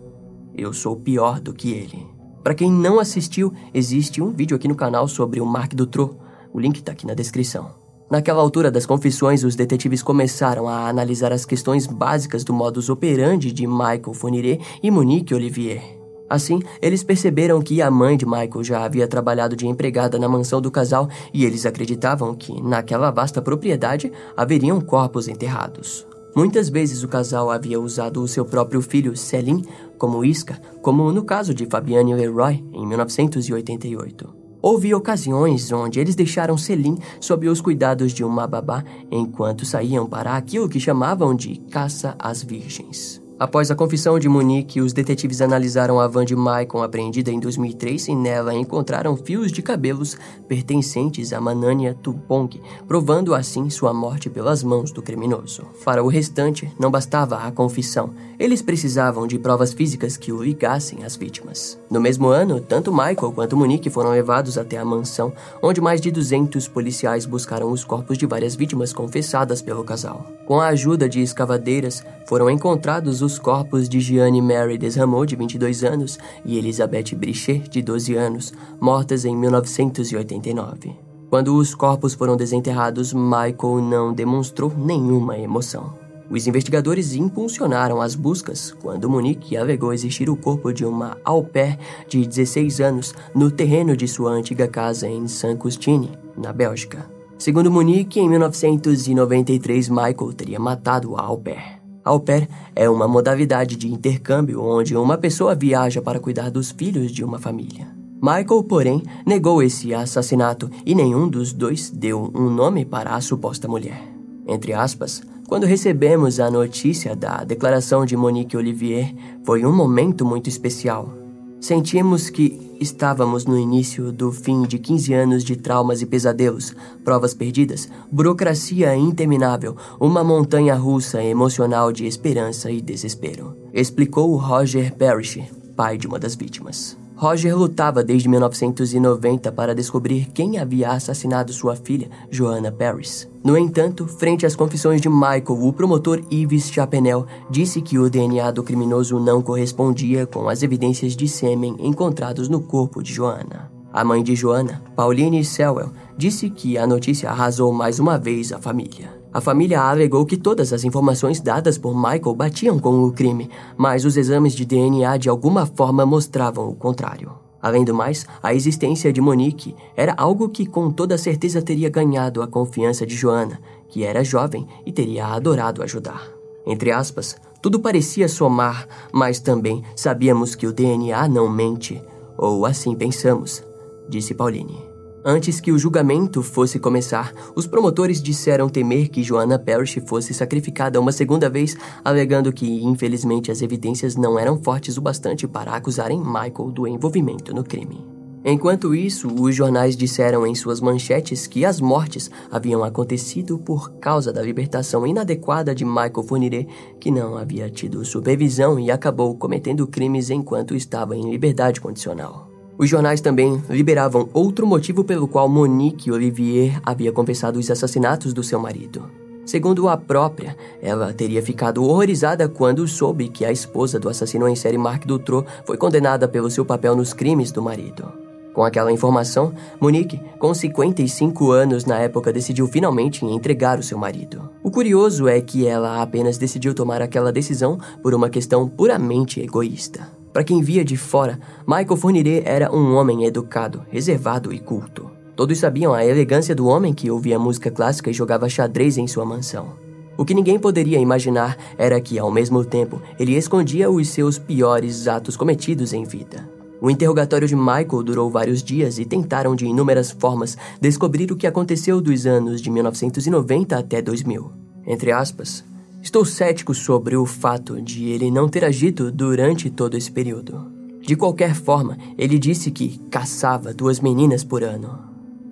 eu 0.56 0.74
sou 0.74 0.96
pior 0.96 1.40
do 1.40 1.54
que 1.54 1.72
ele. 1.72 2.11
Para 2.44 2.56
quem 2.56 2.72
não 2.72 3.00
assistiu, 3.00 3.54
existe 3.74 4.22
um 4.22 4.32
vídeo 4.32 4.56
aqui 4.56 4.68
no 4.68 4.76
canal 4.76 5.08
sobre 5.08 5.40
o 5.40 5.46
Mark 5.46 5.74
Dutroux. 5.74 6.16
O 6.52 6.60
link 6.60 6.78
está 6.78 6.92
aqui 6.92 7.06
na 7.06 7.14
descrição. 7.14 7.70
Naquela 8.10 8.42
altura 8.42 8.72
das 8.72 8.86
confissões, 8.86 9.44
os 9.44 9.56
detetives 9.56 10.02
começaram 10.02 10.68
a 10.68 10.90
analisar 10.90 11.32
as 11.32 11.46
questões 11.46 11.88
básicas 11.88 12.44
do 12.44 12.54
modus 12.54 12.90
operandi 12.90 13.52
de 13.52 13.66
Michael 13.66 14.14
Fournier 14.14 14.60
e 14.82 14.92
Monique 14.92 15.34
Olivier. 15.34 15.82
Assim, 16.30 16.62
eles 16.82 17.04
perceberam 17.04 17.62
que 17.62 17.82
a 17.82 17.92
mãe 17.92 18.18
de 18.18 18.26
Michael 18.26 18.64
já 18.64 18.84
havia 18.84 19.08
trabalhado 19.08 19.56
de 19.56 19.68
empregada 19.68 20.18
na 20.18 20.28
mansão 20.28 20.60
do 20.60 20.72
casal 20.72 21.10
e 21.34 21.46
eles 21.46 21.66
acreditavam 21.66 22.34
que, 22.34 22.62
naquela 22.62 23.12
vasta 23.12 23.42
propriedade, 23.42 24.12
haveriam 24.36 24.82
corpos 24.82 25.28
enterrados. 25.28 26.08
Muitas 26.36 26.70
vezes 26.70 27.04
o 27.04 27.08
casal 27.08 27.52
havia 27.52 27.80
usado 27.80 28.22
o 28.22 28.28
seu 28.28 28.46
próprio 28.46 28.82
filho, 28.82 29.16
Celine, 29.18 29.68
como 29.98 30.24
isca, 30.24 30.62
como 30.82 31.12
no 31.12 31.24
caso 31.24 31.54
de 31.54 31.66
Fabiane 31.66 32.16
Leroy, 32.16 32.64
em 32.74 32.88
1988. 32.88 34.42
Houve 34.62 34.94
ocasiões 34.94 35.72
onde 35.72 36.00
eles 36.00 36.16
deixaram 36.16 36.58
Selim 36.58 36.98
sob 37.20 37.50
os 37.50 37.60
cuidados 37.60 38.14
de 38.14 38.24
uma 38.24 38.48
babá 38.48 38.84
enquanto 39.10 39.66
saíam 39.66 40.06
para 40.08 40.38
aquilo 40.38 40.70
que 40.70 40.80
chamavam 40.80 41.36
de 41.36 41.60
caça 41.70 42.16
às 42.18 42.44
virgens. 42.44 43.21
Após 43.42 43.72
a 43.72 43.76
confissão 43.76 44.20
de 44.20 44.30
Monique, 44.30 44.80
os 44.82 44.94
detetives 44.94 45.42
analisaram 45.42 46.00
a 46.00 46.08
van 46.08 46.24
de 46.24 46.36
Maicon 46.36 46.84
apreendida 46.84 47.32
em 47.32 47.40
2003 47.40 48.10
e 48.10 48.16
nela 48.16 48.54
encontraram 48.54 49.18
fios 49.18 49.52
de 49.52 49.64
cabelos 49.64 50.16
pertencentes 50.48 51.34
a 51.34 51.42
Manania 51.42 51.98
Tupong, 52.04 52.62
provando 52.88 53.34
assim 53.34 53.68
sua 53.72 53.96
morte 53.96 54.30
pelas 54.30 54.62
mãos 54.62 54.92
do 54.92 55.02
criminoso. 55.02 55.64
Para 55.84 56.04
o 56.04 56.08
restante, 56.08 56.72
não 56.80 56.92
bastava 56.92 57.38
a 57.38 57.52
confissão, 57.52 58.12
eles 58.38 58.62
precisavam 58.62 59.26
de 59.26 59.40
provas 59.40 59.74
físicas 59.74 60.18
que 60.18 60.32
o 60.32 60.44
ligassem 60.44 61.04
às 61.04 61.16
vítimas. 61.16 61.80
No 61.90 62.00
mesmo 62.00 62.28
ano, 62.28 62.60
tanto 62.60 62.92
Michael 62.92 63.32
quanto 63.34 63.58
Monique 63.58 63.90
foram 63.90 64.12
levados 64.12 64.56
até 64.56 64.78
a 64.78 64.86
mansão, 64.86 65.34
onde 65.64 65.82
mais 65.82 66.00
de 66.00 66.12
200 66.12 66.68
policiais 66.68 67.26
buscaram 67.26 67.72
os 67.72 67.84
corpos 67.84 68.20
de 68.20 68.28
várias 68.28 68.54
vítimas 68.54 68.94
confessadas 68.94 69.64
pelo 69.64 69.84
casal. 69.84 70.28
Com 70.46 70.60
a 70.60 70.68
ajuda 70.68 71.10
de 71.10 71.22
escavadeiras, 71.22 72.04
foram 72.28 72.50
encontrados 72.50 73.22
os 73.22 73.31
os 73.32 73.40
corpos 73.40 73.88
de 73.88 74.02
Gianni 74.02 74.42
Mary 74.42 74.78
Desramou, 74.78 75.26
de 75.26 75.38
22 75.38 75.86
anos, 75.86 76.20
e 76.44 76.58
Elizabeth 76.58 77.16
Brichet, 77.16 77.70
de 77.70 77.82
12 77.82 78.16
anos, 78.16 78.54
mortas 78.78 79.24
em 79.24 79.38
1989. 79.38 80.92
Quando 81.30 81.56
os 81.56 81.74
corpos 81.74 82.14
foram 82.14 82.36
desenterrados, 82.36 83.14
Michael 83.14 83.82
não 83.82 84.14
demonstrou 84.14 84.70
nenhuma 84.78 85.38
emoção. 85.38 85.94
Os 86.30 86.46
investigadores 86.46 87.14
impulsionaram 87.14 88.02
as 88.02 88.16
buscas 88.16 88.76
quando 88.82 89.10
Monique 89.10 89.56
alegou 89.56 89.94
existir 89.94 90.30
o 90.30 90.36
corpo 90.36 90.74
de 90.74 90.84
uma 90.84 91.18
au 91.24 91.42
pair 91.42 91.78
de 92.10 92.26
16 92.26 92.82
anos 92.82 93.16
no 93.34 93.50
terreno 93.50 93.96
de 93.96 94.10
sua 94.10 94.32
antiga 94.32 94.68
casa 94.68 95.08
em 95.08 95.26
Saint-Custine, 95.26 96.12
na 96.38 96.52
Bélgica. 96.52 97.10
Segundo 97.38 97.72
Monique, 97.72 98.20
em 98.20 98.28
1993 98.28 99.88
Michael 99.88 100.34
teria 100.36 100.60
matado 100.60 101.16
a 101.16 101.22
au 101.22 101.38
pair. 101.38 101.81
Au 102.04 102.20
pair 102.20 102.48
é 102.76 102.90
uma 102.90 103.08
modalidade 103.08 103.76
de 103.76 103.88
intercâmbio 103.88 104.62
onde 104.62 104.96
uma 104.96 105.18
pessoa 105.18 105.54
viaja 105.54 106.02
para 106.02 106.20
cuidar 106.20 106.50
dos 106.50 106.72
filhos 106.72 107.12
de 107.12 107.24
uma 107.24 107.38
família. 107.38 107.88
Michael, 108.22 108.64
porém, 108.64 109.04
negou 109.26 109.64
esse 109.64 109.94
assassinato 109.94 110.70
e 110.86 110.94
nenhum 110.94 111.28
dos 111.28 111.54
dois 111.54 111.90
deu 111.90 112.32
um 112.36 112.50
nome 112.50 112.86
para 112.86 113.16
a 113.16 113.22
suposta 113.22 113.68
mulher. 113.68 114.02
Entre 114.48 114.74
aspas, 114.74 115.22
quando 115.48 115.66
recebemos 115.66 116.40
a 116.40 116.50
notícia 116.50 117.16
da 117.16 117.44
declaração 117.44 118.06
de 118.06 118.16
Monique 118.16 118.56
Olivier, 118.56 119.14
foi 119.44 119.66
um 119.66 119.76
momento 119.76 120.26
muito 120.26 120.48
especial. 120.48 121.21
Sentimos 121.62 122.32
que 122.32 122.76
estávamos 122.80 123.46
no 123.46 123.56
início 123.56 124.12
do 124.12 124.32
fim 124.32 124.64
de 124.64 124.80
15 124.80 125.14
anos 125.14 125.44
de 125.44 125.56
traumas 125.56 126.02
e 126.02 126.08
pesadelos, 126.08 126.76
provas 127.06 127.36
perdidas, 127.36 127.88
burocracia 128.12 128.96
interminável, 128.96 129.78
uma 130.00 130.24
montanha 130.24 130.74
russa 130.74 131.24
emocional 131.24 131.92
de 131.92 132.08
esperança 132.08 132.72
e 132.72 132.82
desespero, 132.82 133.56
explicou 133.72 134.36
Roger 134.38 134.92
Parrish, 134.96 135.40
pai 135.76 136.00
de 136.00 136.08
uma 136.08 136.18
das 136.18 136.34
vítimas. 136.34 136.98
Roger 137.22 137.56
lutava 137.56 138.04
desde 138.04 138.28
1990 138.28 139.52
para 139.52 139.76
descobrir 139.76 140.32
quem 140.34 140.58
havia 140.58 140.90
assassinado 140.90 141.54
sua 141.54 141.76
filha, 141.76 142.10
Joanna 142.32 142.72
Paris. 142.72 143.30
No 143.44 143.56
entanto, 143.56 144.08
frente 144.08 144.44
às 144.44 144.56
confissões 144.56 145.00
de 145.00 145.08
Michael, 145.08 145.44
o 145.50 145.72
promotor 145.72 146.20
Yves 146.32 146.72
Chapenel 146.72 147.28
disse 147.48 147.80
que 147.80 148.00
o 148.00 148.10
DNA 148.10 148.50
do 148.50 148.64
criminoso 148.64 149.20
não 149.20 149.40
correspondia 149.40 150.26
com 150.26 150.50
as 150.50 150.64
evidências 150.64 151.16
de 151.16 151.28
sêmen 151.28 151.76
encontrados 151.80 152.50
no 152.50 152.60
corpo 152.60 153.04
de 153.04 153.14
Joanna. 153.14 153.71
A 153.94 154.06
mãe 154.06 154.24
de 154.24 154.36
Joanna, 154.36 154.82
Pauline 154.96 155.44
Sewell, 155.44 155.92
disse 156.18 156.50
que 156.50 156.78
a 156.78 156.88
notícia 156.88 157.30
arrasou 157.30 157.74
mais 157.74 158.00
uma 158.00 158.18
vez 158.18 158.54
a 158.54 158.60
família. 158.60 159.22
A 159.34 159.42
família 159.42 159.82
alegou 159.82 160.26
que 160.26 160.38
todas 160.38 160.72
as 160.72 160.84
informações 160.86 161.42
dadas 161.42 161.78
por 161.78 161.94
Michael 161.94 162.36
batiam 162.36 162.80
com 162.80 163.04
o 163.04 163.12
crime, 163.12 163.50
mas 163.78 164.06
os 164.06 164.16
exames 164.16 164.54
de 164.54 164.66
DNA 164.66 165.18
de 165.18 165.30
alguma 165.30 165.66
forma 165.66 166.06
mostravam 166.06 166.70
o 166.70 166.76
contrário. 166.76 167.32
Além 167.62 167.84
do 167.84 167.94
mais, 167.94 168.26
a 168.42 168.54
existência 168.54 169.12
de 169.12 169.22
Monique 169.22 169.76
era 169.96 170.14
algo 170.18 170.50
que 170.50 170.66
com 170.66 170.90
toda 170.90 171.18
certeza 171.18 171.62
teria 171.62 171.90
ganhado 171.90 172.42
a 172.42 172.48
confiança 172.48 173.06
de 173.06 173.16
Joana, 173.16 173.60
que 173.88 174.04
era 174.04 174.24
jovem 174.24 174.68
e 174.86 174.92
teria 174.92 175.28
adorado 175.28 175.84
ajudar. 175.84 176.28
Entre 176.66 176.92
aspas, 176.92 177.36
tudo 177.62 177.80
parecia 177.80 178.28
somar, 178.28 178.88
mas 179.14 179.40
também 179.40 179.84
sabíamos 179.96 180.56
que 180.56 180.66
o 180.66 180.74
DNA 180.74 181.28
não 181.28 181.50
mente, 181.50 182.02
ou 182.38 182.66
assim 182.66 182.96
pensamos, 182.96 183.64
disse 184.12 184.36
Pauline. 184.36 184.92
Antes 185.24 185.60
que 185.60 185.72
o 185.72 185.78
julgamento 185.78 186.42
fosse 186.42 186.80
começar, 186.80 187.32
os 187.56 187.68
promotores 187.68 188.22
disseram 188.22 188.68
temer 188.68 189.08
que 189.08 189.24
Joanna 189.24 189.58
Parrish 189.58 190.02
fosse 190.06 190.34
sacrificada 190.34 191.00
uma 191.00 191.12
segunda 191.12 191.48
vez, 191.48 191.78
alegando 192.04 192.52
que, 192.52 192.84
infelizmente, 192.84 193.52
as 193.52 193.62
evidências 193.62 194.16
não 194.16 194.38
eram 194.38 194.62
fortes 194.62 194.98
o 194.98 195.02
bastante 195.02 195.48
para 195.48 195.74
acusarem 195.74 196.20
Michael 196.20 196.72
do 196.74 196.88
envolvimento 196.88 197.54
no 197.54 197.64
crime. 197.64 198.04
Enquanto 198.44 198.96
isso, 198.96 199.28
os 199.28 199.56
jornais 199.56 199.96
disseram 199.96 200.48
em 200.48 200.56
suas 200.56 200.82
manchetes 200.82 201.46
que 201.46 201.64
as 201.64 201.80
mortes 201.80 202.32
haviam 202.50 202.84
acontecido 202.84 203.60
por 203.60 203.92
causa 204.00 204.34
da 204.34 204.42
libertação 204.42 205.06
inadequada 205.06 205.76
de 205.76 205.86
Michael 205.86 206.24
Fournier, 206.24 206.66
que 207.00 207.12
não 207.12 207.38
havia 207.38 207.70
tido 207.70 208.04
supervisão 208.04 208.80
e 208.80 208.90
acabou 208.90 209.38
cometendo 209.38 209.86
crimes 209.86 210.32
enquanto 210.32 210.76
estava 210.76 211.16
em 211.16 211.30
liberdade 211.30 211.80
condicional. 211.80 212.51
Os 212.82 212.90
jornais 212.90 213.22
também 213.22 213.64
liberavam 213.70 214.28
outro 214.34 214.66
motivo 214.66 215.04
pelo 215.04 215.28
qual 215.28 215.48
Monique 215.48 216.12
Olivier 216.12 216.82
havia 216.84 217.12
confessado 217.12 217.60
os 217.60 217.70
assassinatos 217.70 218.34
do 218.34 218.44
seu 218.44 218.60
marido. 218.60 219.04
Segundo 219.46 219.88
a 219.88 219.96
própria, 219.96 220.58
ela 220.82 221.14
teria 221.14 221.44
ficado 221.44 221.84
horrorizada 221.84 222.50
quando 222.50 222.88
soube 222.88 223.30
que 223.30 223.46
a 223.46 223.52
esposa 223.52 224.00
do 224.00 224.10
assassino 224.10 224.48
em 224.48 224.56
série 224.56 224.80
Marc 224.80 225.06
Dutroux 225.06 225.48
foi 225.64 225.78
condenada 225.78 226.28
pelo 226.28 226.50
seu 226.50 226.66
papel 226.66 226.96
nos 226.96 227.14
crimes 227.14 227.52
do 227.52 227.62
marido. 227.62 228.12
Com 228.52 228.64
aquela 228.64 228.92
informação, 228.92 229.54
Monique, 229.80 230.20
com 230.40 230.52
55 230.52 231.52
anos 231.52 231.86
na 231.86 232.00
época, 232.00 232.34
decidiu 232.34 232.66
finalmente 232.66 233.24
entregar 233.24 233.78
o 233.78 233.84
seu 233.84 233.96
marido. 233.96 234.50
O 234.64 234.72
curioso 234.72 235.28
é 235.28 235.40
que 235.40 235.68
ela 235.68 236.02
apenas 236.02 236.40
decidiu 236.40 236.74
tomar 236.74 237.00
aquela 237.00 237.32
decisão 237.32 237.78
por 238.02 238.16
uma 238.16 238.28
questão 238.28 238.68
puramente 238.68 239.40
egoísta. 239.40 240.20
Para 240.34 240.44
quem 240.44 240.62
via 240.62 240.84
de 240.86 240.96
fora, 240.96 241.40
Michael 241.68 241.98
Fournier 241.98 242.44
era 242.46 242.74
um 242.74 242.96
homem 242.96 243.26
educado, 243.26 243.86
reservado 243.90 244.54
e 244.54 244.60
culto. 244.60 245.12
Todos 245.36 245.58
sabiam 245.58 245.94
a 245.94 246.06
elegância 246.06 246.56
do 246.56 246.68
homem 246.68 246.94
que 246.94 247.12
ouvia 247.12 247.40
música 247.40 247.70
clássica 247.70 248.10
e 248.10 248.14
jogava 248.14 248.48
xadrez 248.48 248.98
em 248.98 249.08
sua 249.08 249.26
mansão. 249.26 249.74
O 250.18 250.24
que 250.24 250.34
ninguém 250.34 250.60
poderia 250.60 251.00
imaginar 251.00 251.58
era 251.78 252.00
que, 252.00 252.20
ao 252.20 252.32
mesmo 252.32 252.64
tempo, 252.64 253.02
ele 253.20 253.36
escondia 253.36 253.90
os 253.90 254.10
seus 254.10 254.38
piores 254.38 255.08
atos 255.08 255.36
cometidos 255.36 255.94
em 255.94 256.04
vida. 256.04 256.48
O 256.80 256.90
interrogatório 256.90 257.48
de 257.48 257.56
Michael 257.56 258.04
durou 258.04 258.30
vários 258.30 258.64
dias 258.64 259.00
e 259.00 259.06
tentaram 259.06 259.56
de 259.56 259.66
inúmeras 259.66 260.12
formas 260.12 260.58
descobrir 260.80 261.32
o 261.32 261.36
que 261.36 261.48
aconteceu 261.48 262.02
dos 262.02 262.26
anos 262.26 262.62
de 262.62 262.70
1990 262.72 263.78
até 263.78 264.02
2000. 264.02 264.52
Entre 264.88 265.12
aspas, 265.12 265.64
Estou 266.02 266.26
cético 266.26 266.74
sobre 266.74 267.16
o 267.16 267.28
fato 267.28 267.80
de 267.80 268.10
ele 268.10 268.32
não 268.32 268.50
ter 268.50 268.66
agido 268.66 269.12
durante 269.12 269.70
todo 269.70 269.96
esse 269.96 270.12
período. 270.12 270.72
De 271.00 271.16
qualquer 271.16 271.54
forma, 271.54 271.96
ele 272.18 272.40
disse 272.40 272.72
que 272.72 273.00
caçava 273.12 273.72
duas 273.72 274.00
meninas 274.00 274.44
por 274.44 274.64
ano. 274.64 275.00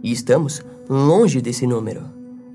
E 0.02 0.12
estamos 0.12 0.62
longe 0.90 1.40
desse 1.40 1.68
número, 1.68 2.02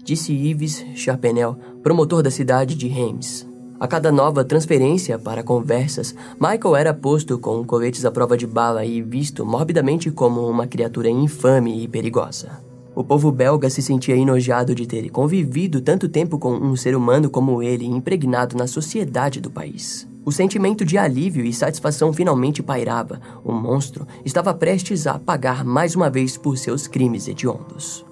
disse 0.02 0.32
Yves 0.32 0.84
Chapenel, 0.96 1.56
promotor 1.82 2.22
da 2.22 2.30
cidade 2.30 2.74
de 2.74 2.88
Reims. 2.88 3.48
A 3.78 3.86
cada 3.86 4.10
nova 4.10 4.44
transferência 4.44 5.16
para 5.18 5.42
conversas, 5.42 6.14
Michael 6.40 6.76
era 6.76 6.94
posto 6.94 7.38
com 7.38 7.64
coletes 7.64 8.04
à 8.04 8.10
prova 8.10 8.36
de 8.36 8.46
bala 8.46 8.84
e 8.84 9.02
visto 9.02 9.46
morbidamente 9.46 10.10
como 10.10 10.48
uma 10.48 10.66
criatura 10.66 11.08
infame 11.08 11.84
e 11.84 11.88
perigosa. 11.88 12.73
O 12.96 13.02
povo 13.02 13.32
belga 13.32 13.68
se 13.68 13.82
sentia 13.82 14.16
enojado 14.16 14.72
de 14.72 14.86
ter 14.86 15.10
convivido 15.10 15.80
tanto 15.80 16.08
tempo 16.08 16.38
com 16.38 16.52
um 16.52 16.76
ser 16.76 16.94
humano 16.94 17.28
como 17.28 17.60
ele, 17.60 17.84
impregnado 17.84 18.56
na 18.56 18.68
sociedade 18.68 19.40
do 19.40 19.50
país. 19.50 20.06
O 20.24 20.30
sentimento 20.30 20.84
de 20.84 20.96
alívio 20.96 21.44
e 21.44 21.52
satisfação 21.52 22.12
finalmente 22.12 22.62
pairava. 22.62 23.20
O 23.44 23.52
monstro 23.52 24.06
estava 24.24 24.54
prestes 24.54 25.08
a 25.08 25.18
pagar 25.18 25.64
mais 25.64 25.96
uma 25.96 26.08
vez 26.08 26.36
por 26.36 26.56
seus 26.56 26.86
crimes 26.86 27.26
hediondos. 27.26 28.06